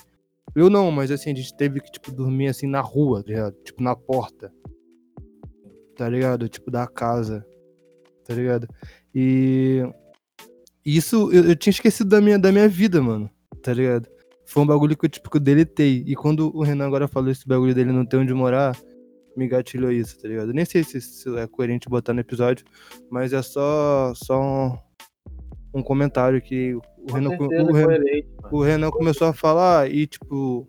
Eu 0.55 0.71
não, 0.71 0.91
mas 0.91 1.11
assim, 1.11 1.31
a 1.31 1.35
gente 1.35 1.55
teve 1.57 1.81
que, 1.81 1.93
tipo, 1.93 2.11
dormir 2.11 2.49
assim 2.49 2.67
na 2.67 2.81
rua, 2.81 3.23
tá 3.23 3.29
ligado? 3.29 3.55
Tipo, 3.63 3.83
na 3.83 3.95
porta. 3.95 4.53
Tá 5.99 6.09
ligado? 6.09 6.49
Tipo, 6.49 6.71
da 6.71 6.87
casa, 6.87 7.45
tá 8.25 8.33
ligado? 8.33 8.69
E 9.13 9.83
isso 10.85 11.31
eu, 11.33 11.45
eu 11.45 11.57
tinha 11.57 11.73
esquecido 11.73 12.09
da 12.09 12.21
minha, 12.21 12.39
da 12.39 12.53
minha 12.53 12.69
vida, 12.69 13.03
mano, 13.03 13.29
tá 13.63 13.75
ligado? 13.75 14.09
Foi 14.47 14.63
um 14.63 14.67
bagulho 14.67 14.97
que 14.97 15.05
eu, 15.05 15.11
tipo, 15.11 15.29
que 15.29 15.37
eu 15.37 15.41
deletei. 15.41 16.05
E 16.07 16.15
quando 16.15 16.57
o 16.57 16.63
Renan 16.63 16.87
agora 16.87 17.09
falou 17.09 17.31
esse 17.31 17.47
bagulho 17.47 17.75
dele 17.75 17.91
não 17.91 18.07
ter 18.07 18.17
onde 18.17 18.33
morar, 18.33 18.79
me 19.37 19.49
gatilhou 19.49 19.91
isso, 19.91 20.23
tá 20.23 20.29
ligado? 20.29 20.53
Nem 20.53 20.65
sei 20.65 20.85
se, 20.85 21.01
se 21.01 21.37
é 21.37 21.49
coerente 21.49 21.89
botar 21.89 22.15
no 22.15 22.21
episódio, 22.21 22.65
mas 23.11 23.33
é 23.33 23.43
só, 23.43 24.13
só 24.15 24.41
um, 24.41 24.79
um 25.75 25.83
comentário 25.83 26.41
que 26.41 26.75
o 26.75 27.13
Renan, 27.13 27.37
o, 27.37 27.49
Renan, 27.49 27.73
coerente, 27.73 28.29
o 28.53 28.63
Renan 28.63 28.91
começou 28.91 29.27
a 29.27 29.33
falar 29.33 29.91
e, 29.91 30.07
tipo, 30.07 30.69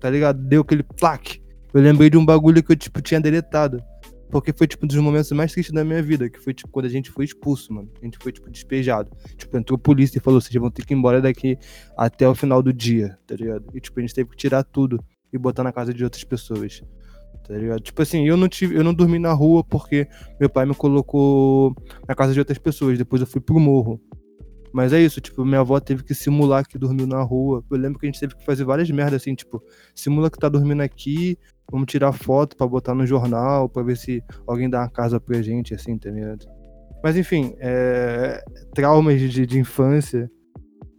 tá 0.00 0.10
ligado? 0.10 0.42
Deu 0.42 0.62
aquele 0.62 0.82
plaque. 0.82 1.40
Eu 1.72 1.80
lembrei 1.80 2.10
de 2.10 2.18
um 2.18 2.26
bagulho 2.26 2.60
que 2.60 2.72
eu, 2.72 2.76
tipo, 2.76 3.00
tinha 3.00 3.20
deletado. 3.20 3.80
Porque 4.30 4.52
foi, 4.52 4.66
tipo, 4.66 4.84
um 4.84 4.88
dos 4.88 4.96
momentos 4.96 5.30
mais 5.32 5.52
tristes 5.52 5.74
da 5.74 5.84
minha 5.84 6.02
vida, 6.02 6.28
que 6.28 6.38
foi, 6.38 6.52
tipo, 6.52 6.68
quando 6.70 6.86
a 6.86 6.90
gente 6.90 7.10
foi 7.10 7.24
expulso, 7.24 7.72
mano. 7.72 7.90
A 8.00 8.04
gente 8.04 8.18
foi, 8.18 8.30
tipo, 8.30 8.50
despejado. 8.50 9.10
Tipo, 9.36 9.56
entrou 9.56 9.78
polícia 9.78 10.18
e 10.18 10.20
falou, 10.20 10.40
vocês 10.40 10.54
vão 10.54 10.70
ter 10.70 10.84
que 10.84 10.92
ir 10.92 10.96
embora 10.96 11.20
daqui 11.20 11.58
até 11.96 12.28
o 12.28 12.34
final 12.34 12.62
do 12.62 12.72
dia, 12.72 13.18
tá 13.26 13.34
ligado? 13.34 13.64
E, 13.74 13.80
tipo, 13.80 13.98
a 13.98 14.02
gente 14.02 14.14
teve 14.14 14.30
que 14.30 14.36
tirar 14.36 14.62
tudo 14.64 15.02
e 15.32 15.38
botar 15.38 15.62
na 15.62 15.72
casa 15.72 15.92
de 15.92 16.04
outras 16.04 16.24
pessoas. 16.24 16.82
Tá 17.46 17.54
ligado? 17.54 17.80
Tipo 17.80 18.02
assim, 18.02 18.28
eu 18.28 18.36
não 18.36 18.46
tive, 18.46 18.74
eu 18.76 18.84
não 18.84 18.92
dormi 18.92 19.18
na 19.18 19.32
rua 19.32 19.64
porque 19.64 20.06
meu 20.38 20.50
pai 20.50 20.66
me 20.66 20.74
colocou 20.74 21.74
na 22.06 22.14
casa 22.14 22.34
de 22.34 22.38
outras 22.38 22.58
pessoas. 22.58 22.98
Depois 22.98 23.22
eu 23.22 23.26
fui 23.26 23.40
pro 23.40 23.58
morro. 23.58 23.98
Mas 24.78 24.92
é 24.92 25.00
isso, 25.00 25.20
tipo, 25.20 25.44
minha 25.44 25.58
avó 25.58 25.80
teve 25.80 26.04
que 26.04 26.14
simular 26.14 26.64
que 26.64 26.78
dormiu 26.78 27.04
na 27.04 27.20
rua. 27.20 27.64
Eu 27.68 27.76
lembro 27.76 27.98
que 27.98 28.06
a 28.06 28.08
gente 28.08 28.20
teve 28.20 28.36
que 28.36 28.44
fazer 28.44 28.62
várias 28.62 28.88
merdas 28.88 29.20
assim, 29.20 29.34
tipo, 29.34 29.60
simula 29.92 30.30
que 30.30 30.38
tá 30.38 30.48
dormindo 30.48 30.82
aqui, 30.82 31.36
vamos 31.68 31.88
tirar 31.88 32.12
foto 32.12 32.56
pra 32.56 32.64
botar 32.64 32.94
no 32.94 33.04
jornal, 33.04 33.68
pra 33.68 33.82
ver 33.82 33.96
se 33.96 34.22
alguém 34.46 34.70
dá 34.70 34.82
uma 34.82 34.88
casa 34.88 35.18
pra 35.18 35.42
gente, 35.42 35.74
assim, 35.74 35.98
tá 35.98 36.08
ligado? 36.08 36.46
Mas 37.02 37.16
enfim, 37.16 37.56
é... 37.58 38.40
traumas 38.72 39.20
de, 39.20 39.44
de 39.44 39.58
infância. 39.58 40.30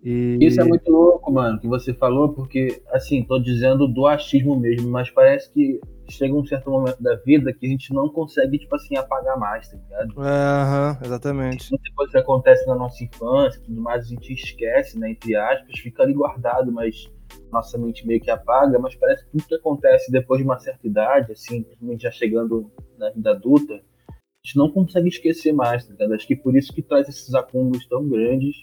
E... 0.04 0.38
Isso 0.42 0.60
é 0.60 0.66
muito 0.66 0.92
louco, 0.92 1.32
mano, 1.32 1.58
que 1.58 1.68
você 1.70 1.94
falou, 1.94 2.34
porque, 2.34 2.82
assim, 2.92 3.24
tô 3.24 3.40
dizendo 3.40 3.88
do 3.88 4.06
achismo 4.08 4.60
mesmo, 4.60 4.90
mas 4.90 5.10
parece 5.10 5.54
que 5.54 5.80
chega 6.10 6.34
um 6.34 6.46
certo 6.46 6.70
momento 6.70 7.02
da 7.02 7.16
vida 7.18 7.54
que 7.54 7.66
a 7.66 7.70
gente 7.70 7.94
não 7.94 8.10
consegue, 8.10 8.58
tipo 8.58 8.76
assim, 8.76 8.98
apagar 8.98 9.38
mais, 9.38 9.70
tá 9.70 9.78
ligado? 9.78 10.22
É, 10.22 10.62
Aham, 10.62 10.98
exatamente. 11.06 11.70
Muita 11.70 11.90
coisa 11.96 11.99
que 12.12 12.18
acontece 12.18 12.66
na 12.68 12.76
nossa 12.76 13.04
infância 13.04 13.62
tudo 13.62 13.82
mais, 13.82 14.06
a 14.06 14.08
gente 14.08 14.34
esquece, 14.34 14.98
né, 14.98 15.12
entre 15.12 15.36
aspas, 15.36 15.80
fica 15.80 16.04
ali 16.04 16.14
guardado, 16.14 16.72
mas 16.72 17.10
nossa 17.52 17.78
mente 17.78 18.06
meio 18.08 18.22
que 18.22 18.32
apaga, 18.32 18.80
mas 18.80 18.96
parece 18.96 19.26
que 19.26 19.32
tudo 19.32 19.48
que 19.48 19.56
acontece 19.56 20.12
depois 20.12 20.40
de 20.40 20.46
uma 20.46 20.60
certa 20.60 20.86
idade, 20.88 21.32
assim, 21.32 21.66
já 22.00 22.12
chegando 22.12 22.72
na 22.98 23.10
vida 23.12 23.32
adulta, 23.32 23.74
a 23.74 24.48
gente 24.48 24.58
não 24.58 24.70
consegue 24.70 25.10
esquecer 25.10 25.52
mais, 25.52 25.86
tá 25.86 25.92
ligado? 25.92 26.14
Acho 26.14 26.28
que 26.28 26.36
por 26.36 26.56
isso 26.56 26.74
que 26.74 26.82
traz 26.82 27.08
esses 27.10 27.34
acúmulos 27.34 27.86
tão 27.88 28.08
grandes 28.08 28.56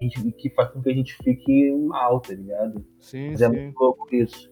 e 0.00 0.32
que 0.32 0.50
faz 0.50 0.70
com 0.70 0.82
que 0.82 0.90
a 0.90 0.94
gente 0.94 1.14
fique 1.22 1.70
mal, 1.72 2.20
tá 2.20 2.34
ligado? 2.34 2.84
Sim, 2.98 3.30
Mas 3.30 3.40
é 3.42 3.48
sim. 3.48 3.56
muito 3.56 3.78
louco 3.78 4.14
isso. 4.14 4.50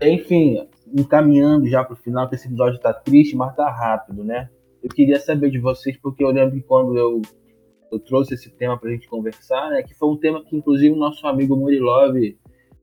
Enfim, 0.00 0.68
encaminhando 0.96 1.66
já 1.68 1.84
pro 1.84 1.96
final, 1.96 2.28
que 2.28 2.34
esse 2.34 2.46
episódio 2.46 2.80
tá 2.80 2.92
triste, 2.92 3.36
mas 3.36 3.54
tá 3.54 3.70
rápido, 3.70 4.24
né? 4.24 4.48
Eu 4.82 4.88
queria 4.90 5.18
saber 5.18 5.50
de 5.50 5.58
vocês, 5.58 5.96
porque 5.96 6.22
eu 6.22 6.30
lembro 6.30 6.54
que 6.54 6.62
quando 6.62 6.96
eu, 6.96 7.20
eu 7.90 7.98
trouxe 7.98 8.34
esse 8.34 8.50
tema 8.50 8.78
pra 8.78 8.90
gente 8.90 9.08
conversar, 9.08 9.70
né? 9.70 9.82
Que 9.82 9.94
foi 9.94 10.08
um 10.08 10.16
tema 10.16 10.44
que, 10.44 10.56
inclusive, 10.56 10.94
o 10.94 10.98
nosso 10.98 11.26
amigo 11.26 11.56
Murilov 11.56 12.14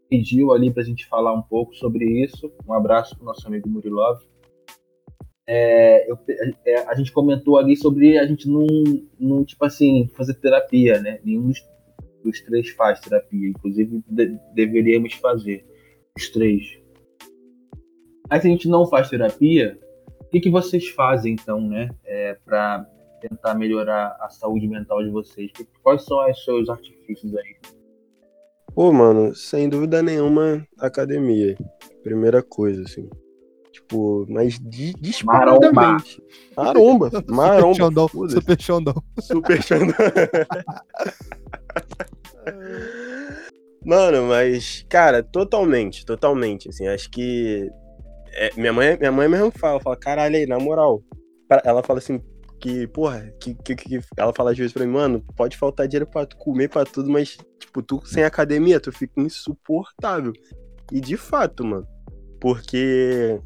pediu 0.10 0.52
ali 0.52 0.72
pra 0.72 0.84
gente 0.84 1.06
falar 1.08 1.34
um 1.34 1.42
pouco 1.42 1.74
sobre 1.76 2.06
isso. 2.24 2.52
Um 2.68 2.74
abraço 2.74 3.16
pro 3.16 3.26
nosso 3.26 3.48
amigo 3.48 3.70
Murilov. 3.70 4.20
É, 5.48 6.10
eu- 6.12 6.18
é, 6.66 6.80
a 6.88 6.96
gente 6.96 7.12
comentou 7.12 7.58
ali 7.58 7.76
sobre 7.78 8.18
a 8.18 8.26
gente 8.26 8.50
não, 8.50 8.66
não 9.20 9.46
tipo 9.46 9.64
assim, 9.64 10.10
fazer 10.16 10.34
terapia, 10.36 11.00
né? 11.00 11.20
Nenhum 11.24 11.48
dos, 11.48 11.60
dos 12.24 12.42
três 12.42 12.70
faz 12.72 13.00
terapia. 13.00 13.50
Inclusive, 13.50 14.04
de- 14.08 14.38
deveríamos 14.54 15.14
fazer. 15.14 15.66
Os 16.18 16.30
três. 16.30 16.78
Mas 18.30 18.42
se 18.42 18.48
a 18.48 18.52
gente 18.52 18.68
não 18.68 18.86
faz 18.88 19.10
terapia, 19.10 19.78
o 19.82 19.85
que, 20.36 20.42
que 20.42 20.50
vocês 20.50 20.90
fazem 20.90 21.34
então, 21.34 21.62
né? 21.62 21.90
É, 22.04 22.38
para 22.44 22.86
tentar 23.22 23.56
melhorar 23.56 24.18
a 24.20 24.30
saúde 24.30 24.68
mental 24.68 25.02
de 25.02 25.10
vocês? 25.10 25.50
Quais 25.82 26.04
são 26.04 26.30
os 26.30 26.44
seus 26.44 26.68
artifícios 26.70 27.34
aí? 27.38 27.56
Pô, 28.74 28.92
mano, 28.92 29.34
sem 29.34 29.70
dúvida 29.70 30.04
nenhuma, 30.04 30.68
academia. 30.78 31.56
Primeira 32.04 32.44
coisa, 32.44 32.84
assim. 32.84 33.10
Tipo, 33.72 34.26
mas 34.28 34.60
di- 34.60 34.94
disparadamente. 35.00 36.22
Maromba. 36.56 37.10
Super 37.16 37.34
Maromba. 37.34 37.76
Xandão, 37.76 38.08
foda-se. 38.10 38.36
Super 38.36 38.62
Xandão. 38.62 39.04
Super 39.22 39.64
Xandão. 39.64 39.96
Mano, 43.86 44.28
mas, 44.28 44.86
cara, 44.90 45.22
totalmente, 45.24 46.06
totalmente, 46.06 46.68
assim, 46.70 46.88
acho 46.88 47.10
que 47.12 47.70
é, 48.36 48.52
minha 48.56 48.74
mãe, 48.74 48.98
minha 48.98 49.12
mãe 49.12 49.28
mesmo 49.28 49.52
fala, 49.52 49.80
fala, 49.80 49.96
caralho 49.98 50.36
aí, 50.36 50.46
na 50.46 50.60
moral, 50.60 51.02
ela 51.64 51.84
fala 51.84 52.00
assim, 52.00 52.22
que, 52.60 52.88
porra, 52.88 53.32
que, 53.40 53.54
que, 53.56 53.76
que- 53.76 54.00
ela 54.18 54.34
fala 54.34 54.52
às 54.52 54.58
vezes 54.58 54.74
pra 54.74 54.86
mim, 54.86 54.92
mano, 54.94 55.24
pode 55.36 55.58
faltar 55.58 55.88
dinheiro 55.88 56.08
pra 56.08 56.26
tu 56.26 56.36
comer, 56.38 56.70
pra 56.70 56.86
tudo, 56.86 57.10
mas, 57.10 57.38
tipo, 57.60 57.82
tu 57.82 58.02
sem 58.06 58.24
academia, 58.24 58.80
tu 58.80 58.92
fica 58.92 59.20
insuportável. 59.22 60.34
E 60.92 61.00
de 61.00 61.18
fato, 61.18 61.64
mano, 61.66 61.88
porque, 62.40 63.40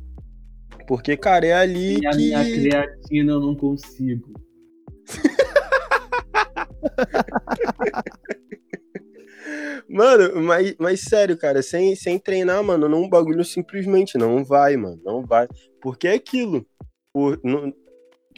porque, 0.87 1.15
cara, 1.17 1.45
é 1.45 1.53
ali 1.53 1.97
Minha, 1.97 2.11
que... 2.11 2.17
minha 2.17 2.45
creatina 2.45 3.31
eu 3.33 3.39
não 3.39 3.55
consigo. 3.55 4.33
Mano, 9.89 10.41
mas, 10.43 10.75
mas 10.77 11.01
sério, 11.01 11.35
cara, 11.35 11.63
sem, 11.63 11.95
sem 11.95 12.19
treinar, 12.19 12.63
mano, 12.63 12.87
não 12.87 13.09
bagulho 13.09 13.43
simplesmente 13.43 14.17
não 14.17 14.43
vai, 14.43 14.77
mano, 14.77 15.01
não 15.03 15.25
vai. 15.25 15.47
Porque 15.81 16.07
é 16.07 16.13
aquilo. 16.13 16.65
Por, 17.11 17.39
não- 17.43 17.73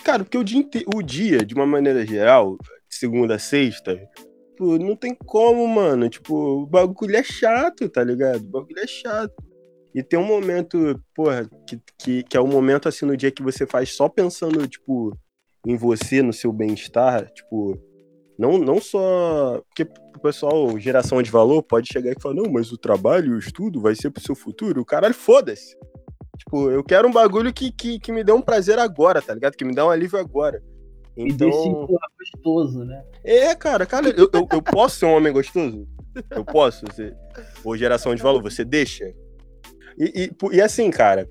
cara, 0.03 0.23
porque 0.23 0.37
o 0.37 0.43
dia, 0.43 0.65
o 0.95 1.01
dia, 1.01 1.39
de 1.45 1.53
uma 1.53 1.65
maneira 1.65 2.05
geral, 2.05 2.57
segunda 2.89 3.37
sexta, 3.37 3.99
não 4.59 4.95
tem 4.95 5.13
como, 5.13 5.67
mano. 5.67 6.07
Tipo, 6.09 6.61
o 6.61 6.65
bagulho 6.65 7.15
é 7.17 7.23
chato, 7.23 7.89
tá 7.89 8.03
ligado? 8.03 8.41
O 8.43 8.49
bagulho 8.49 8.79
é 8.79 8.87
chato. 8.87 9.33
E 9.93 10.01
tem 10.01 10.17
um 10.17 10.25
momento, 10.25 11.03
porra, 11.13 11.49
que, 11.67 11.77
que, 11.97 12.23
que 12.23 12.37
é 12.37 12.39
o 12.39 12.47
momento 12.47 12.87
assim 12.87 13.05
no 13.05 13.17
dia 13.17 13.29
que 13.31 13.43
você 13.43 13.67
faz 13.67 13.89
só 13.93 14.07
pensando, 14.07 14.65
tipo, 14.67 15.17
em 15.67 15.75
você, 15.75 16.21
no 16.21 16.31
seu 16.31 16.53
bem-estar, 16.53 17.29
tipo, 17.33 17.77
não, 18.41 18.57
não 18.57 18.81
só. 18.81 19.61
Porque 19.67 19.83
o 20.15 20.19
pessoal, 20.19 20.77
geração 20.79 21.21
de 21.21 21.29
valor, 21.29 21.61
pode 21.61 21.87
chegar 21.91 22.11
e 22.11 22.19
falar, 22.21 22.35
não, 22.35 22.51
mas 22.51 22.71
o 22.71 22.77
trabalho, 22.77 23.35
o 23.35 23.39
estudo 23.39 23.79
vai 23.79 23.95
ser 23.95 24.09
pro 24.09 24.21
seu 24.23 24.35
futuro. 24.35 24.83
Caralho, 24.83 25.13
foda-se. 25.13 25.77
Tipo, 26.37 26.71
eu 26.71 26.83
quero 26.83 27.07
um 27.07 27.11
bagulho 27.11 27.53
que, 27.53 27.71
que, 27.71 27.99
que 27.99 28.11
me 28.11 28.23
dê 28.23 28.31
um 28.31 28.41
prazer 28.41 28.79
agora, 28.79 29.21
tá 29.21 29.33
ligado? 29.33 29.55
Que 29.55 29.63
me 29.63 29.75
dê 29.75 29.81
um 29.81 29.91
alívio 29.91 30.17
agora. 30.19 30.61
E 31.15 31.23
Então. 31.23 31.47
desse 31.47 31.67
empurra 31.67 32.07
gostoso, 32.19 32.83
né? 32.83 33.03
É, 33.23 33.53
cara, 33.53 33.85
cara, 33.85 34.09
eu, 34.09 34.27
eu, 34.33 34.47
eu 34.51 34.61
posso 34.61 34.97
ser 34.97 35.05
um 35.05 35.13
homem 35.13 35.31
gostoso? 35.31 35.87
Eu 36.31 36.43
posso? 36.43 36.85
Você... 36.87 37.13
Ou 37.63 37.77
geração 37.77 38.15
de 38.15 38.23
valor, 38.23 38.41
você 38.41 38.65
deixa? 38.65 39.05
E, 39.97 40.31
e, 40.31 40.55
e 40.55 40.61
assim, 40.61 40.89
cara. 40.89 41.29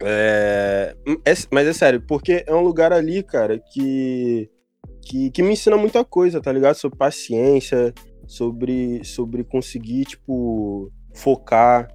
É... 0.00 0.94
é- 1.24 1.34
Mas 1.50 1.66
é 1.66 1.72
sério, 1.72 2.00
porque 2.06 2.44
é 2.46 2.54
um 2.54 2.62
lugar 2.62 2.92
ali, 2.92 3.22
cara, 3.22 3.58
que, 3.58 4.48
que, 5.04 5.30
que 5.30 5.42
me 5.42 5.52
ensina 5.52 5.76
muita 5.76 6.04
coisa, 6.04 6.40
tá 6.40 6.52
ligado? 6.52 6.74
Sobre 6.76 6.98
paciência, 6.98 7.92
sobre, 8.26 9.02
sobre 9.04 9.44
conseguir, 9.44 10.04
tipo, 10.04 10.90
focar. 11.14 11.88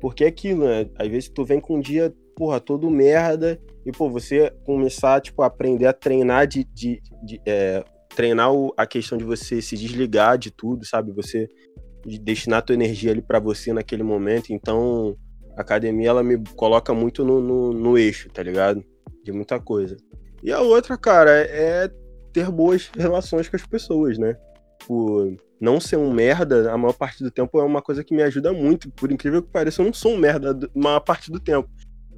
Porque 0.00 0.24
é 0.24 0.28
aquilo, 0.28 0.64
né? 0.64 0.88
Às 0.98 1.08
vezes 1.08 1.28
tu 1.28 1.44
vem 1.44 1.60
com 1.60 1.76
um 1.76 1.80
dia, 1.80 2.12
porra, 2.36 2.58
todo 2.60 2.90
merda, 2.90 3.60
e, 3.84 3.92
pô, 3.92 4.08
você 4.10 4.52
começar, 4.64 5.20
tipo, 5.20 5.42
a 5.42 5.46
aprender 5.46 5.86
a 5.86 5.92
treinar 5.92 6.46
de. 6.46 6.64
de, 6.64 7.00
de, 7.24 7.40
é, 7.46 7.84
treinar 8.14 8.52
o- 8.52 8.72
a 8.76 8.86
questão 8.86 9.16
de 9.16 9.24
você 9.24 9.62
se 9.62 9.74
desligar 9.76 10.36
de 10.36 10.50
tudo, 10.50 10.84
sabe? 10.84 11.12
Você 11.12 11.48
de 12.04 12.18
destinar 12.18 12.58
a 12.58 12.62
tua 12.62 12.74
energia 12.74 13.10
ali 13.12 13.22
pra 13.22 13.38
você 13.38 13.72
naquele 13.72 14.02
momento. 14.02 14.52
Então, 14.52 15.16
a 15.56 15.60
academia, 15.62 16.08
ela 16.08 16.22
me 16.22 16.36
coloca 16.56 16.92
muito 16.92 17.24
no, 17.24 17.40
no, 17.40 17.72
no 17.72 17.96
eixo, 17.96 18.28
tá 18.28 18.42
ligado? 18.42 18.84
De 19.24 19.30
muita 19.32 19.58
coisa. 19.60 19.96
E 20.42 20.50
a 20.52 20.60
outra, 20.60 20.98
cara, 20.98 21.30
é 21.30 21.88
ter 22.32 22.50
boas 22.50 22.90
relações 22.96 23.48
com 23.48 23.56
as 23.56 23.66
pessoas, 23.66 24.18
né? 24.18 24.36
Tipo, 24.80 25.36
não 25.60 25.78
ser 25.80 25.96
um 25.96 26.12
merda, 26.12 26.72
a 26.72 26.76
maior 26.76 26.92
parte 26.92 27.22
do 27.22 27.30
tempo 27.30 27.60
é 27.60 27.64
uma 27.64 27.80
coisa 27.80 28.02
que 28.02 28.14
me 28.14 28.22
ajuda 28.22 28.52
muito. 28.52 28.90
Por 28.90 29.12
incrível 29.12 29.42
que 29.42 29.50
pareça, 29.50 29.80
eu 29.80 29.86
não 29.86 29.92
sou 29.92 30.12
um 30.12 30.18
merda 30.18 30.50
a 30.50 30.78
maior 30.78 31.00
parte 31.00 31.30
do 31.30 31.38
tempo. 31.38 31.68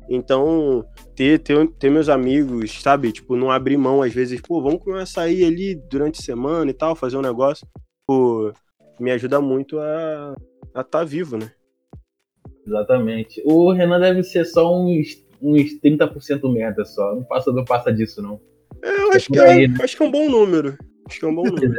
Então, 0.08 0.84
ter, 1.14 1.38
ter, 1.38 1.66
ter 1.72 1.90
meus 1.90 2.08
amigos, 2.08 2.82
sabe? 2.82 3.12
Tipo, 3.12 3.36
não 3.36 3.50
abrir 3.50 3.76
mão, 3.76 4.02
às 4.02 4.12
vezes, 4.12 4.40
pô, 4.40 4.62
vamos 4.62 4.82
comer 4.82 4.96
um 4.98 5.02
açaí 5.02 5.44
ali 5.44 5.74
durante 5.74 6.20
a 6.20 6.24
semana 6.24 6.70
e 6.70 6.74
tal, 6.74 6.94
fazer 6.94 7.16
um 7.16 7.22
negócio. 7.22 7.66
Pô, 8.06 8.52
me 9.00 9.10
ajuda 9.10 9.40
muito 9.40 9.78
a 9.78 10.34
estar 10.68 10.84
tá 10.84 11.04
vivo, 11.04 11.36
né? 11.36 11.50
Exatamente. 12.66 13.42
O 13.44 13.72
Renan 13.72 14.00
deve 14.00 14.22
ser 14.22 14.44
só 14.44 14.70
es- 14.88 15.24
uns 15.40 15.78
30% 15.80 16.50
merda 16.50 16.84
só. 16.84 17.14
Não 17.14 17.24
passa, 17.24 17.52
não 17.52 17.64
passa 17.64 17.92
disso, 17.92 18.22
não. 18.22 18.40
É, 18.84 19.02
eu 19.02 19.12
acho, 19.12 19.32
que 19.32 19.38
é, 19.38 19.66
né? 19.66 19.76
acho 19.82 19.96
que 19.96 20.02
é 20.02 20.06
um 20.06 20.10
bom 20.10 20.28
número. 20.28 20.76
Acho 21.08 21.18
que 21.18 21.24
é 21.24 21.28
um 21.28 21.34
bom 21.34 21.44
número. 21.48 21.74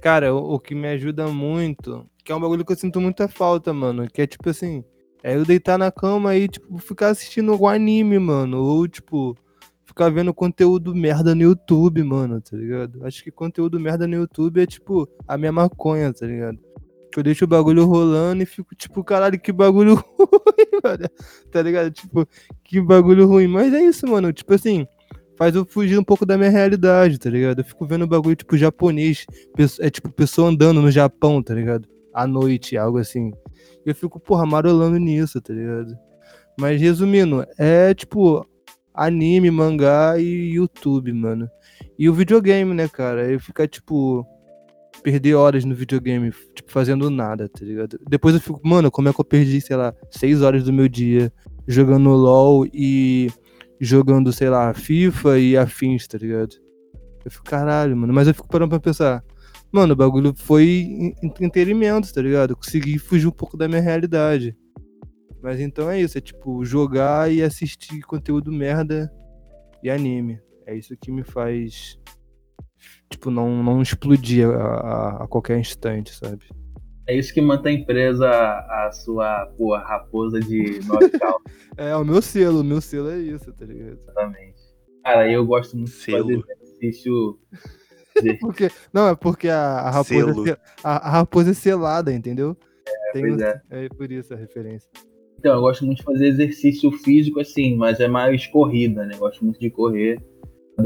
Cara, 0.00 0.34
o, 0.34 0.54
o 0.54 0.60
que 0.60 0.74
me 0.74 0.88
ajuda 0.88 1.28
muito, 1.28 2.04
que 2.24 2.32
é 2.32 2.34
um 2.34 2.40
bagulho 2.40 2.64
que 2.64 2.72
eu 2.72 2.76
sinto 2.76 3.00
muita 3.00 3.28
falta, 3.28 3.72
mano, 3.72 4.08
que 4.10 4.20
é 4.20 4.26
tipo 4.26 4.50
assim, 4.50 4.84
é 5.22 5.34
eu 5.34 5.44
deitar 5.44 5.78
na 5.78 5.90
cama 5.90 6.36
e, 6.36 6.48
tipo, 6.48 6.78
ficar 6.78 7.08
assistindo 7.08 7.52
algum 7.52 7.68
anime, 7.68 8.18
mano, 8.18 8.62
ou, 8.62 8.86
tipo, 8.86 9.36
ficar 9.84 10.10
vendo 10.10 10.32
conteúdo 10.32 10.94
merda 10.94 11.34
no 11.34 11.42
YouTube, 11.42 12.02
mano, 12.02 12.40
tá 12.40 12.56
ligado? 12.56 13.04
Acho 13.04 13.24
que 13.24 13.30
conteúdo 13.30 13.80
merda 13.80 14.06
no 14.06 14.14
YouTube 14.14 14.60
é, 14.60 14.66
tipo, 14.66 15.08
a 15.26 15.36
minha 15.36 15.52
maconha, 15.52 16.12
tá 16.12 16.26
ligado? 16.26 16.58
Que 17.12 17.18
eu 17.18 17.22
deixo 17.24 17.44
o 17.44 17.48
bagulho 17.48 17.84
rolando 17.84 18.42
e 18.42 18.46
fico, 18.46 18.74
tipo, 18.76 19.02
caralho, 19.02 19.40
que 19.40 19.52
bagulho 19.52 19.94
ruim, 20.18 20.80
mano, 20.84 21.08
tá 21.50 21.62
ligado? 21.62 21.90
Tipo, 21.90 22.28
que 22.62 22.80
bagulho 22.80 23.26
ruim. 23.26 23.48
Mas 23.48 23.72
é 23.72 23.82
isso, 23.82 24.06
mano, 24.06 24.32
tipo 24.32 24.54
assim, 24.54 24.86
faz 25.38 25.54
eu 25.54 25.64
fugir 25.64 25.96
um 25.96 26.04
pouco 26.04 26.26
da 26.26 26.36
minha 26.36 26.50
realidade, 26.50 27.16
tá 27.16 27.30
ligado? 27.30 27.60
Eu 27.60 27.64
fico 27.64 27.86
vendo 27.86 28.08
bagulho, 28.08 28.34
tipo, 28.34 28.56
japonês, 28.56 29.24
é 29.78 29.88
tipo, 29.88 30.10
pessoa 30.10 30.50
andando 30.50 30.82
no 30.82 30.90
Japão, 30.90 31.40
tá 31.40 31.54
ligado? 31.54 31.88
À 32.12 32.26
noite, 32.26 32.76
algo 32.76 32.98
assim. 32.98 33.32
Eu 33.86 33.94
fico, 33.94 34.18
porra, 34.18 34.44
marolando 34.44 34.98
nisso, 34.98 35.40
tá 35.40 35.54
ligado? 35.54 35.96
Mas 36.58 36.80
resumindo, 36.80 37.46
é 37.56 37.94
tipo 37.94 38.44
anime, 38.92 39.48
mangá 39.48 40.18
e 40.18 40.54
YouTube, 40.54 41.12
mano. 41.12 41.48
E 41.96 42.08
o 42.08 42.12
videogame, 42.12 42.74
né, 42.74 42.88
cara? 42.88 43.30
Eu 43.30 43.38
ficar, 43.38 43.68
tipo, 43.68 44.26
perder 45.04 45.34
horas 45.34 45.64
no 45.64 45.72
videogame, 45.72 46.32
tipo, 46.52 46.72
fazendo 46.72 47.08
nada, 47.08 47.48
tá 47.48 47.64
ligado? 47.64 47.96
Depois 48.08 48.34
eu 48.34 48.40
fico, 48.40 48.60
mano, 48.64 48.90
como 48.90 49.08
é 49.08 49.12
que 49.12 49.20
eu 49.20 49.24
perdi, 49.24 49.60
sei 49.60 49.76
lá, 49.76 49.94
seis 50.10 50.42
horas 50.42 50.64
do 50.64 50.72
meu 50.72 50.88
dia 50.88 51.32
jogando 51.68 52.10
LOL 52.10 52.66
e 52.72 53.30
jogando, 53.80 54.32
sei 54.32 54.48
lá, 54.50 54.72
FIFA 54.74 55.38
e 55.38 55.56
afins, 55.56 56.06
tá 56.06 56.18
ligado? 56.18 56.56
Eu 57.24 57.30
fico, 57.30 57.44
caralho, 57.44 57.96
mano. 57.96 58.12
Mas 58.12 58.26
eu 58.28 58.34
fico 58.34 58.48
parando 58.48 58.70
pra 58.70 58.80
pensar, 58.80 59.22
mano, 59.70 59.92
o 59.92 59.96
bagulho 59.96 60.32
foi 60.36 60.64
en- 60.66 61.14
entretenimento, 61.22 62.12
tá 62.12 62.20
ligado? 62.22 62.56
Consegui 62.56 62.98
fugir 62.98 63.26
um 63.26 63.32
pouco 63.32 63.56
da 63.56 63.68
minha 63.68 63.80
realidade. 63.80 64.56
Mas 65.42 65.60
então 65.60 65.88
é 65.90 66.00
isso, 66.00 66.18
é 66.18 66.20
tipo, 66.20 66.64
jogar 66.64 67.30
e 67.30 67.42
assistir 67.42 68.00
conteúdo 68.02 68.50
merda 68.50 69.12
e 69.82 69.88
anime. 69.90 70.40
É 70.66 70.74
isso 70.74 70.96
que 71.00 71.12
me 71.12 71.22
faz, 71.22 71.96
tipo, 73.08 73.30
não, 73.30 73.62
não 73.62 73.80
explodir 73.80 74.48
a- 74.48 75.22
a 75.24 75.28
qualquer 75.28 75.58
instante, 75.58 76.14
sabe? 76.14 76.44
É 77.08 77.16
isso 77.16 77.32
que 77.32 77.40
mantém 77.40 77.84
presa 77.86 78.28
a 78.28 78.90
sua 78.92 79.46
porra, 79.56 79.78
raposa 79.82 80.38
de 80.40 80.78
knockout, 80.86 81.42
É, 81.78 81.96
o 81.96 82.04
meu 82.04 82.20
selo, 82.20 82.60
o 82.60 82.64
meu 82.64 82.80
selo 82.82 83.08
é 83.08 83.18
isso, 83.18 83.50
tá 83.52 83.64
ligado? 83.64 83.98
exatamente. 84.02 84.58
Cara, 85.02 85.30
eu 85.30 85.46
gosto 85.46 85.74
muito 85.76 85.90
de 85.90 85.96
Selo. 85.96 86.42
fazer 86.42 86.42
exercício. 86.60 87.38
Porque, 88.40 88.68
não, 88.92 89.08
é 89.08 89.14
porque 89.14 89.48
a, 89.48 89.60
a 89.78 89.90
raposa, 89.90 90.50
é, 90.50 90.58
a, 90.82 91.08
a 91.08 91.10
raposa 91.10 91.52
é 91.52 91.54
selada, 91.54 92.12
entendeu? 92.12 92.56
Tem 93.12 93.22
pois 93.22 93.36
um- 93.36 93.44
é. 93.44 93.62
é 93.70 93.88
por 93.88 94.10
isso 94.10 94.34
a 94.34 94.36
referência. 94.36 94.90
Então, 95.38 95.54
eu 95.54 95.60
gosto 95.60 95.86
muito 95.86 95.98
de 95.98 96.04
fazer 96.04 96.26
exercício 96.26 96.90
físico, 96.90 97.38
assim, 97.38 97.76
mas 97.76 98.00
é 98.00 98.08
mais 98.08 98.44
corrida, 98.48 99.06
né? 99.06 99.14
Eu 99.14 99.18
gosto 99.20 99.44
muito 99.44 99.60
de 99.60 99.70
correr. 99.70 100.20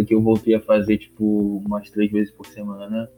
Que 0.07 0.15
eu 0.15 0.21
voltei 0.21 0.55
a 0.55 0.61
fazer, 0.61 0.99
tipo, 0.99 1.63
umas 1.67 1.91
três 1.91 2.13
vezes 2.13 2.31
por 2.35 2.47
semana. 2.47 3.09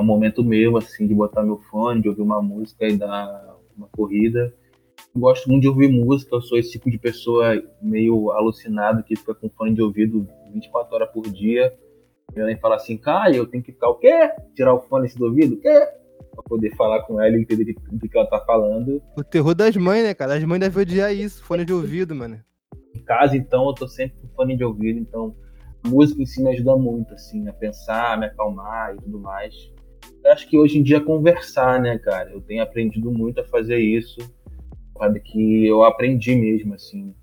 É 0.00 0.02
um 0.02 0.06
momento 0.06 0.42
meu, 0.42 0.78
assim, 0.78 1.06
de 1.06 1.14
botar 1.14 1.42
meu 1.42 1.58
fone, 1.58 2.00
de 2.00 2.08
ouvir 2.08 2.22
uma 2.22 2.40
música 2.40 2.88
e 2.88 2.96
dar 2.96 3.54
uma 3.76 3.86
corrida. 3.88 4.50
Eu 5.14 5.20
gosto 5.20 5.46
muito 5.50 5.60
de 5.60 5.68
ouvir 5.68 5.88
música, 5.88 6.34
eu 6.34 6.40
sou 6.40 6.56
esse 6.56 6.70
tipo 6.70 6.90
de 6.90 6.98
pessoa 6.98 7.62
meio 7.82 8.30
alucinado 8.30 9.02
que 9.02 9.14
fica 9.14 9.34
com 9.34 9.50
fone 9.50 9.74
de 9.74 9.82
ouvido 9.82 10.26
24 10.54 10.94
horas 10.94 11.10
por 11.10 11.24
dia. 11.24 11.74
Minha 12.32 12.46
mãe 12.46 12.56
fala 12.56 12.76
assim, 12.76 12.96
Caio, 12.96 13.36
eu 13.36 13.46
tenho 13.46 13.62
que 13.62 13.72
ficar 13.72 13.90
o 13.90 13.96
quê? 13.96 14.30
Tirar 14.54 14.72
o 14.72 14.80
fone 14.80 15.06
do 15.14 15.26
ouvido? 15.26 15.56
O 15.56 15.60
quê? 15.60 15.86
Pra 16.32 16.42
poder 16.44 16.74
falar 16.76 17.02
com 17.02 17.20
ela 17.20 17.36
e 17.36 17.42
entender 17.42 17.76
o 17.92 17.98
que 17.98 18.16
ela 18.16 18.26
tá 18.26 18.40
falando. 18.46 19.02
O 19.18 19.22
terror 19.22 19.54
das 19.54 19.76
mães, 19.76 20.02
né, 20.02 20.14
cara? 20.14 20.34
As 20.34 20.44
mães 20.44 20.60
devem 20.60 20.80
odiar 20.80 21.14
isso, 21.14 21.44
fone 21.44 21.62
de 21.62 21.74
ouvido, 21.74 22.14
mano. 22.14 22.40
em 22.94 23.02
casa, 23.02 23.36
então 23.36 23.66
eu 23.66 23.74
tô 23.74 23.86
sempre 23.86 24.16
com 24.22 24.28
fone 24.28 24.56
de 24.56 24.64
ouvido, 24.64 24.98
então 24.98 25.36
a 25.84 25.88
música 25.88 26.22
em 26.22 26.26
si 26.26 26.42
me 26.42 26.50
ajuda 26.52 26.74
muito, 26.74 27.12
assim, 27.12 27.46
a 27.48 27.52
pensar, 27.52 28.18
me 28.18 28.24
acalmar 28.24 28.94
e 28.94 29.02
tudo 29.02 29.18
mais. 29.18 29.70
Acho 30.26 30.48
que 30.48 30.58
hoje 30.58 30.78
em 30.78 30.82
dia 30.82 31.00
conversar, 31.00 31.80
né, 31.80 31.98
cara? 31.98 32.30
Eu 32.30 32.40
tenho 32.40 32.62
aprendido 32.62 33.10
muito 33.10 33.40
a 33.40 33.44
fazer 33.44 33.78
isso, 33.78 34.18
sabe? 34.96 35.20
Que 35.20 35.66
eu 35.66 35.82
aprendi 35.82 36.36
mesmo, 36.36 36.74
assim, 36.74 37.14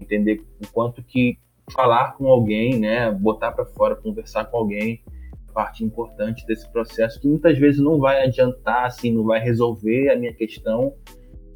entender 0.00 0.42
o 0.62 0.72
quanto 0.72 1.02
que 1.02 1.38
falar 1.72 2.16
com 2.16 2.28
alguém, 2.28 2.78
né, 2.78 3.10
botar 3.10 3.52
pra 3.52 3.66
fora, 3.66 3.96
conversar 3.96 4.44
com 4.44 4.56
alguém, 4.56 5.02
é 5.48 5.52
parte 5.52 5.84
importante 5.84 6.46
desse 6.46 6.70
processo 6.70 7.20
que 7.20 7.26
muitas 7.26 7.58
vezes 7.58 7.80
não 7.80 7.98
vai 7.98 8.22
adiantar, 8.22 8.84
assim, 8.84 9.12
não 9.12 9.24
vai 9.24 9.40
resolver 9.40 10.10
a 10.10 10.16
minha 10.16 10.32
questão, 10.32 10.94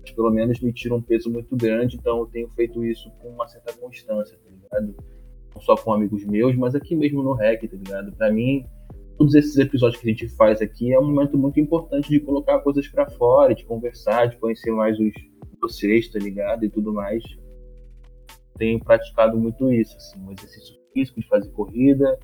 mas 0.00 0.10
pelo 0.10 0.30
menos 0.30 0.60
me 0.60 0.72
tira 0.72 0.94
um 0.94 1.02
peso 1.02 1.30
muito 1.30 1.54
grande, 1.56 1.96
então 1.96 2.18
eu 2.18 2.26
tenho 2.26 2.48
feito 2.50 2.84
isso 2.84 3.10
com 3.20 3.28
uma 3.28 3.46
certa 3.46 3.72
constância, 3.74 4.36
tá 4.38 4.50
ligado? 4.50 4.96
Não 5.54 5.60
só 5.60 5.76
com 5.76 5.92
amigos 5.92 6.24
meus, 6.24 6.56
mas 6.56 6.74
aqui 6.74 6.96
mesmo 6.96 7.22
no 7.22 7.34
REC, 7.34 7.68
tá 7.68 7.76
ligado? 7.76 8.12
Pra 8.12 8.32
mim, 8.32 8.66
todos 9.20 9.34
esses 9.34 9.54
episódios 9.58 10.00
que 10.00 10.08
a 10.08 10.12
gente 10.12 10.28
faz 10.30 10.62
aqui 10.62 10.94
é 10.94 10.98
um 10.98 11.04
momento 11.04 11.36
muito 11.36 11.60
importante 11.60 12.08
de 12.08 12.20
colocar 12.20 12.58
coisas 12.60 12.88
pra 12.88 13.06
fora, 13.10 13.54
de 13.54 13.66
conversar, 13.66 14.30
de 14.30 14.38
conhecer 14.38 14.70
mais 14.70 14.98
os 14.98 15.12
vocês, 15.60 16.08
tá 16.08 16.18
ligado? 16.18 16.64
E 16.64 16.70
tudo 16.70 16.90
mais. 16.90 17.22
Tenho 18.56 18.82
praticado 18.82 19.36
muito 19.36 19.70
isso, 19.70 19.94
assim, 19.94 20.18
um 20.24 20.32
exercício 20.32 20.74
físico 20.94 21.20
de 21.20 21.28
fazer 21.28 21.50
corrida, 21.50 22.18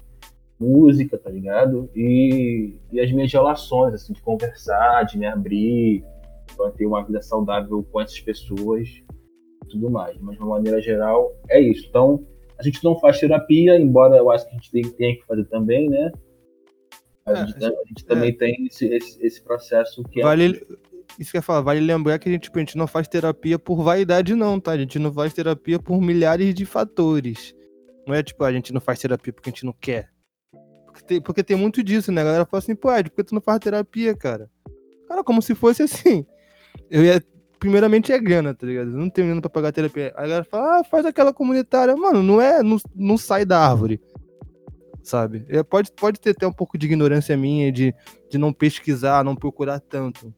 música, 0.59 1.19
tá 1.19 1.29
ligado? 1.29 1.91
E, 1.95 2.79
e 2.91 2.99
as 2.99 3.13
minhas 3.13 3.31
relações, 3.31 3.93
assim, 3.93 4.15
de 4.15 4.23
conversar, 4.23 5.03
de 5.03 5.19
me 5.19 5.27
abrir, 5.27 6.03
para 6.57 6.71
ter 6.71 6.87
uma 6.87 7.05
vida 7.05 7.21
saudável 7.21 7.87
com 7.93 8.01
essas 8.01 8.21
pessoas 8.21 8.89
tudo 9.69 9.91
mais. 9.91 10.17
Mas 10.19 10.37
de 10.37 10.43
uma 10.43 10.57
maneira 10.57 10.81
geral, 10.81 11.31
é 11.51 11.61
isso. 11.61 11.89
Então, 11.91 12.25
a 12.59 12.63
gente 12.63 12.83
não 12.83 12.99
faz 12.99 13.21
terapia, 13.21 13.79
embora 13.79 14.17
eu 14.17 14.31
acho 14.31 14.47
que 14.49 14.53
a 14.53 14.59
gente 14.59 14.95
tenha 14.97 15.15
que 15.15 15.27
fazer 15.27 15.45
também, 15.45 15.91
né? 15.91 16.11
A 17.27 17.33
É, 17.33 17.47
gente, 17.47 17.65
a 17.65 17.71
gente 17.89 18.05
também 18.05 18.37
tem 18.37 18.67
esse, 18.67 18.87
esse, 18.87 19.27
esse 19.27 19.43
processo 19.43 20.03
que 20.05 20.21
é 20.21 20.25
Vale. 20.25 20.67
Isso 21.19 21.31
que 21.31 21.37
eu 21.37 21.39
ia 21.39 21.43
falar, 21.43 21.61
vale 21.62 21.81
lembrar 21.81 22.19
que 22.19 22.29
a 22.29 22.33
gente, 22.33 22.43
tipo, 22.43 22.59
a 22.59 22.61
gente 22.61 22.77
não 22.77 22.87
faz 22.87 23.09
terapia 23.09 23.59
por 23.59 23.83
vaidade, 23.83 24.35
não, 24.35 24.61
tá? 24.61 24.73
A 24.73 24.79
gente 24.79 24.99
não 24.99 25.12
faz 25.12 25.33
terapia 25.33 25.79
por 25.79 26.01
milhares 26.01 26.55
de 26.55 26.67
fatores. 26.67 27.55
Não 28.07 28.15
é 28.15 28.23
tipo, 28.23 28.45
a 28.45 28.53
gente 28.53 28.73
não 28.73 28.81
faz 28.81 28.99
terapia 28.99 29.33
porque 29.33 29.49
a 29.49 29.53
gente 29.53 29.65
não 29.65 29.73
quer. 29.73 30.11
Porque 30.85 31.03
tem, 31.05 31.21
porque 31.21 31.43
tem 31.43 31.57
muito 31.57 31.83
disso, 31.83 32.12
né? 32.12 32.21
A 32.21 32.25
galera 32.25 32.47
fala 32.47 32.59
assim, 32.59 32.75
pô, 32.75 32.93
Ed, 32.93 33.11
por 33.11 33.17
que 33.17 33.25
tu 33.25 33.35
não 33.35 33.41
faz 33.41 33.59
terapia, 33.61 34.15
cara? 34.15 34.51
Cara, 35.09 35.25
como 35.25 35.41
se 35.41 35.55
fosse 35.55 35.83
assim. 35.83 36.27
Eu 36.91 37.05
ia. 37.05 37.23
Primeiramente 37.59 38.12
é 38.12 38.19
grana, 38.19 38.55
tá 38.55 38.67
ligado? 38.67 38.91
Eu 38.91 38.99
não 38.99 39.09
tenho 39.09 39.29
grana 39.29 39.41
pra 39.41 39.49
pagar 39.49 39.73
terapia. 39.73 40.12
Aí 40.17 40.25
a 40.25 40.29
galera 40.29 40.45
fala, 40.45 40.81
ah, 40.81 40.85
faz 40.85 41.07
aquela 41.07 41.33
comunitária. 41.33 41.97
Mano, 41.97 42.23
não 42.23 42.41
é. 42.41 42.62
Não, 42.62 42.77
não 42.95 43.17
sai 43.17 43.47
da 43.47 43.59
árvore. 43.59 44.01
Sabe? 45.07 45.47
É, 45.49 45.62
pode, 45.62 45.92
pode 45.92 46.19
ter 46.19 46.31
até 46.31 46.45
um 46.49 46.53
pouco 46.53 46.77
de 46.77 46.85
ignorância 46.85 47.37
minha, 47.37 47.71
de, 47.71 47.95
de 48.29 48.37
não 48.37 48.53
pesquisar, 48.53 49.23
não 49.23 49.37
procurar 49.37 49.79
tanto. 49.79 50.35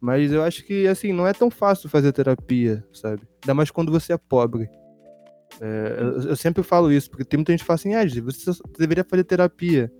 Mas 0.00 0.32
eu 0.32 0.42
acho 0.42 0.64
que, 0.64 0.88
assim, 0.88 1.12
não 1.12 1.26
é 1.26 1.34
tão 1.34 1.50
fácil 1.50 1.90
fazer 1.90 2.12
terapia, 2.12 2.82
sabe? 2.94 3.20
Ainda 3.44 3.52
mais 3.52 3.70
quando 3.70 3.92
você 3.92 4.14
é 4.14 4.16
pobre. 4.16 4.70
É, 5.60 5.96
eu, 6.00 6.30
eu 6.30 6.36
sempre 6.36 6.62
falo 6.62 6.90
isso, 6.90 7.10
porque 7.10 7.26
tem 7.26 7.36
muita 7.36 7.52
gente 7.52 7.60
que 7.60 7.66
fala 7.66 7.74
assim, 7.74 7.94
ah, 7.94 8.08
você 8.24 8.52
deveria 8.78 9.04
fazer 9.04 9.24
terapia. 9.24 9.92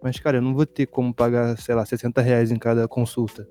Mas, 0.00 0.20
cara, 0.20 0.36
eu 0.36 0.42
não 0.42 0.54
vou 0.54 0.64
ter 0.64 0.86
como 0.86 1.12
pagar, 1.12 1.58
sei 1.58 1.74
lá, 1.74 1.84
60 1.84 2.22
reais 2.22 2.52
em 2.52 2.58
cada 2.60 2.86
consulta, 2.86 3.48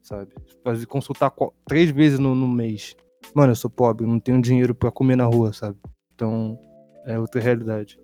sabe? 0.00 0.32
Fazer 0.64 0.86
consultar 0.86 1.30
três 1.66 1.90
vezes 1.90 2.18
no, 2.18 2.34
no 2.34 2.48
mês. 2.48 2.96
Mano, 3.34 3.52
eu 3.52 3.56
sou 3.56 3.68
pobre, 3.68 4.06
não 4.06 4.18
tenho 4.18 4.40
dinheiro 4.40 4.74
pra 4.74 4.90
comer 4.90 5.16
na 5.16 5.26
rua, 5.26 5.52
sabe? 5.52 5.76
Então, 6.14 6.58
é 7.04 7.18
outra 7.18 7.38
realidade. 7.38 7.98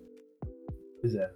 É. 1.03 1.29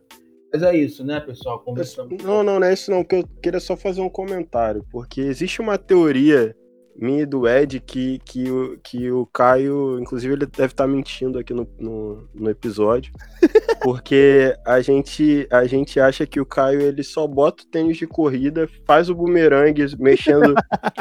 Mas 0.53 0.63
é 0.63 0.75
isso, 0.75 1.03
né, 1.03 1.19
pessoal? 1.19 1.59
Conversamos. 1.59 2.23
Não, 2.23 2.43
não, 2.43 2.59
não 2.59 2.67
é 2.67 2.73
isso 2.73 2.89
não, 2.89 3.03
que 3.03 3.15
eu 3.15 3.27
queria 3.41 3.59
só 3.59 3.75
fazer 3.75 4.01
um 4.01 4.09
comentário, 4.09 4.85
porque 4.91 5.21
existe 5.21 5.59
uma 5.59 5.77
teoria 5.77 6.55
minha 6.99 7.21
e 7.21 7.25
do 7.25 7.47
Ed 7.47 7.79
que, 7.79 8.19
que, 8.25 8.49
o, 8.49 8.79
que 8.79 9.11
o 9.11 9.25
Caio, 9.27 9.99
inclusive 9.99 10.33
ele 10.33 10.45
deve 10.47 10.73
estar 10.73 10.87
mentindo 10.87 11.37
aqui 11.37 11.53
no, 11.53 11.67
no, 11.77 12.27
no 12.33 12.49
episódio, 12.49 13.11
porque 13.83 14.55
a 14.65 14.81
gente, 14.81 15.47
a 15.51 15.65
gente 15.65 15.99
acha 15.99 16.25
que 16.25 16.39
o 16.39 16.45
Caio 16.45 16.81
ele 16.81 17.03
só 17.03 17.27
bota 17.27 17.63
o 17.63 17.67
tênis 17.67 17.97
de 17.97 18.07
corrida, 18.07 18.67
faz 18.85 19.09
o 19.09 19.15
bumerangue 19.15 19.85
mexendo 19.99 20.55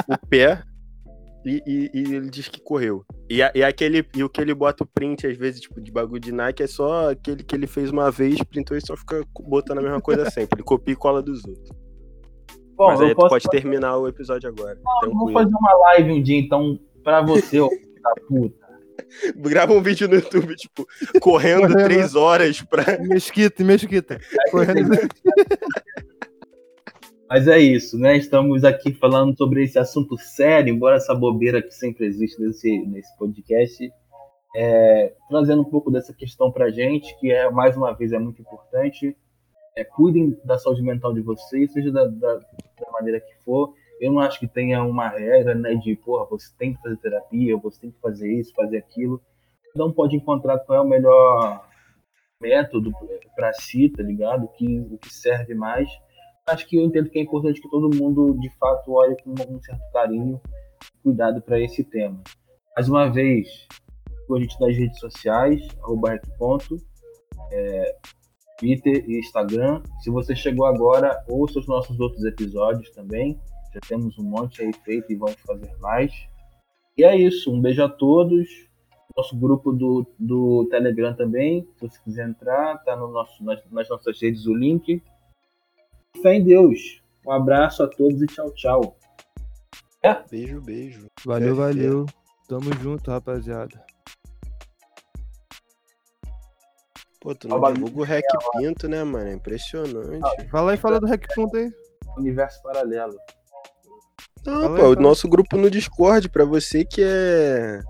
o 0.09 0.26
pé 0.29 0.62
e, 1.46 1.62
e- 1.66 1.90
e 1.94 2.14
ele 2.14 2.28
diz 2.28 2.48
que 2.48 2.61
correu. 2.61 3.04
E, 3.30 3.42
a- 3.42 3.52
e 3.54 3.62
aquele, 3.62 4.04
e 4.14 4.24
o 4.24 4.28
que 4.28 4.40
ele 4.40 4.52
bota 4.54 4.82
o 4.85 4.87
print, 4.87 5.26
às 5.26 5.37
vezes, 5.37 5.61
tipo, 5.61 5.80
de 5.80 5.90
bagulho 5.92 6.20
de 6.20 6.32
Nike, 6.32 6.62
é 6.62 6.66
só 6.66 7.11
aquele 7.12 7.42
que 7.44 7.54
ele 7.54 7.66
fez 7.66 7.90
uma 7.90 8.11
vez, 8.11 8.42
printou 8.42 8.76
e 8.76 8.80
só 8.85 8.96
fica 8.96 9.24
botando 9.40 9.78
a 9.78 9.82
mesma 9.82 10.00
coisa 10.00 10.24
sempre. 10.30 10.59
Ele 10.59 10.64
copia 10.64 10.92
e 10.92 10.96
cola 10.96 11.22
dos 11.22 11.44
outros. 11.44 11.70
Bom, 12.76 12.88
Mas 12.88 13.00
aí 13.00 13.14
tu 13.14 13.28
pode 13.28 13.48
terminar 13.48 13.96
o 13.96 14.06
episódio 14.09 14.48
agora. 14.50 14.78
Vamos 14.85 15.00
tranquilo. 15.00 15.32
fazer 15.32 15.54
uma 15.54 15.72
live 15.88 16.12
um 16.12 16.22
dia, 16.22 16.38
então, 16.38 16.78
pra 17.02 17.22
você, 17.22 17.59
ô 17.61 17.70
filho 17.70 18.02
da 18.02 18.14
puta. 18.28 18.66
grava 19.37 19.72
um 19.72 19.80
vídeo 19.82 20.09
no 20.09 20.16
YouTube, 20.16 20.54
tipo, 20.56 20.87
correndo, 21.20 21.62
Correndo. 21.68 21.85
três 21.85 22.14
horas 22.14 22.61
pra. 22.62 22.98
Mesquita, 22.98 23.62
mesquita. 23.64 24.18
Correndo. 24.50 24.90
Mas 27.28 27.48
é 27.48 27.58
isso, 27.58 27.98
né? 27.98 28.16
Estamos 28.16 28.62
aqui 28.62 28.94
falando 28.94 29.36
sobre 29.36 29.64
esse 29.64 29.78
assunto 29.78 30.16
sério, 30.16 30.72
embora 30.72 30.96
essa 30.96 31.12
bobeira 31.12 31.60
que 31.60 31.72
sempre 31.72 32.06
existe 32.06 32.40
nesse, 32.40 32.86
nesse 32.86 33.16
podcast, 33.16 33.92
é, 34.54 35.12
trazendo 35.28 35.62
um 35.62 35.70
pouco 35.70 35.90
dessa 35.90 36.14
questão 36.14 36.52
pra 36.52 36.70
gente, 36.70 37.18
que 37.18 37.32
é, 37.32 37.50
mais 37.50 37.76
uma 37.76 37.92
vez, 37.92 38.12
é 38.12 38.18
muito 38.18 38.40
importante. 38.40 39.16
É, 39.76 39.82
cuidem 39.84 40.38
da 40.44 40.56
saúde 40.56 40.82
mental 40.82 41.12
de 41.12 41.20
vocês, 41.20 41.72
seja 41.72 41.90
da, 41.90 42.06
da, 42.06 42.34
da 42.36 42.90
maneira 42.92 43.20
que 43.20 43.34
for. 43.44 43.74
Eu 44.00 44.12
não 44.12 44.20
acho 44.20 44.38
que 44.38 44.46
tenha 44.46 44.84
uma 44.84 45.08
regra, 45.08 45.54
né, 45.54 45.74
de, 45.74 45.96
porra, 45.96 46.26
você 46.26 46.48
tem 46.56 46.74
que 46.74 46.80
fazer 46.80 46.96
terapia, 46.98 47.56
você 47.56 47.80
tem 47.80 47.90
que 47.90 48.00
fazer 48.00 48.32
isso, 48.32 48.54
fazer 48.54 48.78
aquilo. 48.78 49.20
Um 49.76 49.92
pode 49.92 50.16
encontrar 50.16 50.60
qual 50.60 50.78
é 50.78 50.82
o 50.82 50.88
melhor 50.88 51.68
método 52.40 52.92
para 53.34 53.52
si, 53.52 53.88
tá 53.90 54.02
ligado? 54.02 54.44
O 54.44 54.48
que, 54.48 54.78
o 54.92 54.96
que 54.96 55.12
serve 55.12 55.54
mais 55.54 55.88
acho 56.48 56.66
que 56.66 56.76
eu 56.76 56.85
entendo 56.85 57.11
que 57.11 57.18
é 57.18 57.22
importante 57.22 57.61
que 57.61 57.68
todo 57.68 57.94
mundo, 57.94 58.38
de 58.38 58.48
fato, 58.56 58.92
olhe 58.92 59.16
com 59.22 59.30
um 59.30 59.61
certo 59.62 59.92
carinho 59.92 60.40
cuidado 61.02 61.42
para 61.42 61.61
esse 61.61 61.82
tema. 61.82 62.22
Mais 62.74 62.88
uma 62.88 63.09
vez, 63.09 63.66
a 64.30 64.38
gente 64.38 64.61
nas 64.61 64.76
redes 64.76 64.98
sociais, 65.00 65.66
arroba 65.82 66.11
Rec. 66.11 66.24
é, 67.52 67.96
Twitter 68.59 69.04
e 69.09 69.18
Instagram. 69.18 69.82
Se 70.00 70.11
você 70.11 70.37
chegou 70.37 70.66
agora, 70.66 71.24
ouça 71.28 71.59
os 71.59 71.66
nossos 71.66 71.98
outros 71.98 72.24
episódios 72.24 72.90
também. 72.90 73.38
Já 73.74 73.80
temos 73.88 74.16
um 74.18 74.24
monte 74.24 74.62
aí 74.62 74.72
feito 74.85 75.12
e 75.12 75.16
vamos 75.16 75.37
fazer 75.46 75.76
mais. 75.80 76.12
E 76.96 77.04
é 77.04 77.16
isso. 77.16 77.52
Um 77.52 77.61
beijo 77.61 77.82
a 77.82 77.88
todos. 77.88 78.48
Nosso 79.16 79.37
grupo 79.37 79.72
do, 79.72 80.06
do 80.18 80.66
Telegram 80.70 81.14
também. 81.14 81.66
Se 81.74 81.88
você 81.88 81.98
quiser 82.02 82.28
entrar, 82.28 82.78
tá 82.85 82.96
no 82.96 83.09
nosso, 83.09 83.42
nas, 83.44 83.61
nas 83.70 83.88
nossas 83.88 84.20
redes 84.20 84.46
o 84.46 84.54
link. 84.54 85.02
Fé 86.22 86.35
em 86.35 86.44
Deus. 86.44 87.02
Um 87.26 87.33
abraço 87.33 87.83
a 87.83 87.88
todos 87.88 88.20
e 88.22 88.26
tchau, 88.26 88.50
tchau. 88.52 88.96
Beijo, 90.31 90.61
beijo. 90.61 91.07
Valeu, 91.24 91.50
É, 91.55 91.57
valeu. 91.57 92.07
Tamo 92.48 92.72
junto, 92.81 93.11
rapaziada. 93.11 93.85
Pô, 97.20 97.35
tu 97.35 97.48
não 97.48 97.57
Trabalho 97.57 97.74
divulga 97.74 98.00
o 98.00 98.05
Rec 98.05 98.24
Pinto, 98.52 98.88
né, 98.88 99.02
mano? 99.02 99.29
É 99.29 99.33
impressionante. 99.33 100.48
Fala 100.48 100.70
aí, 100.72 100.76
fala 100.76 101.00
do 101.00 101.07
Hack 101.09 101.26
Ponto 101.35 101.57
aí. 101.57 101.72
Universo 102.16 102.62
paralelo. 102.62 103.16
Não, 104.46 104.62
Fala 104.62 104.68
pô, 104.68 104.74
aí, 104.76 104.90
o 104.92 104.94
fala. 104.94 105.00
nosso 105.00 105.29
grupo 105.29 105.57
no 105.57 105.68
Discord, 105.68 106.29
pra 106.29 106.44
você 106.44 106.85
que 106.85 107.02
é. 107.02 107.81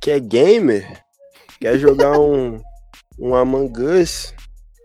que 0.00 0.12
é 0.12 0.20
gamer, 0.20 1.02
quer 1.60 1.76
jogar 1.76 2.20
um, 2.20 2.62
um 3.18 3.34
Among 3.34 3.82
Us, 3.82 4.32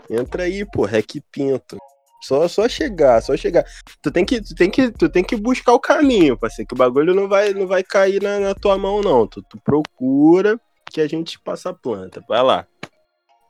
entra 0.09 0.43
aí, 0.43 0.65
pô, 0.65 0.85
Rec 0.85 1.21
Pinto. 1.31 1.77
Só, 2.23 2.47
só 2.47 2.69
chegar, 2.69 3.21
só 3.21 3.35
chegar. 3.35 3.65
Tu 4.01 4.09
tem 4.09 4.23
que, 4.23 4.41
tu 4.41 4.55
tem 4.55 4.71
que, 4.71 4.89
tu 4.91 5.09
tem 5.09 5.23
que 5.23 5.35
buscar 5.35 5.73
o 5.73 5.79
caminho, 5.79 6.37
parceiro, 6.37 6.69
que 6.69 6.73
o 6.73 6.77
bagulho 6.77 7.13
não 7.13 7.27
vai, 7.27 7.53
não 7.53 7.67
vai 7.67 7.83
cair 7.83 8.23
na, 8.23 8.39
na 8.39 8.55
tua 8.55 8.77
mão, 8.77 9.01
não. 9.01 9.27
Tu, 9.27 9.43
tu 9.43 9.59
procura 9.59 10.57
que 10.89 11.01
a 11.01 11.07
gente 11.07 11.37
passa 11.37 11.71
a 11.71 11.73
planta. 11.73 12.23
Vai 12.25 12.41
lá. 12.41 12.65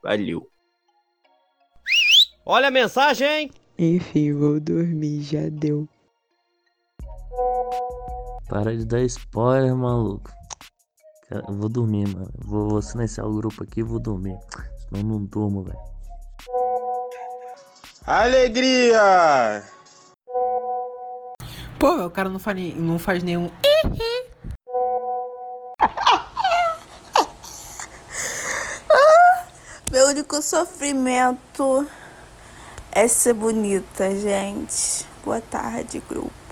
Valeu. 0.02 0.50
Olha 2.44 2.70
a 2.70 2.72
mensagem! 2.72 3.52
Enfim, 3.78 4.34
vou 4.34 4.60
dormir, 4.60 5.22
já 5.22 5.50
deu. 5.50 5.88
Para 8.50 8.76
de 8.76 8.86
dar 8.86 9.02
spoiler, 9.04 9.76
maluco. 9.76 10.32
Eu 11.30 11.56
vou 11.56 11.70
dormir, 11.70 12.08
mano. 12.08 12.32
Vou, 12.40 12.70
vou 12.70 12.82
silenciar 12.82 13.28
o 13.28 13.36
grupo 13.36 13.64
aqui 13.64 13.82
e 13.82 13.84
vou 13.84 14.00
dormir. 14.00 14.38
Senão 14.78 15.02
eu 15.02 15.04
não 15.04 15.26
durmo, 15.26 15.64
velho. 15.64 15.93
Alegria! 18.06 19.64
Pô, 21.80 22.06
o 22.06 22.10
cara 22.10 22.28
não 22.28 22.38
faz, 22.38 22.76
não 22.76 23.00
faz 23.00 23.24
nenhum. 23.24 23.50
Meu 29.90 30.08
único 30.08 30.42
sofrimento 30.42 31.88
é 32.92 33.08
ser 33.08 33.36
bonita, 33.36 34.14
gente. 34.20 35.06
Boa 35.24 35.40
tarde, 35.40 36.04
grupo. 36.10 36.43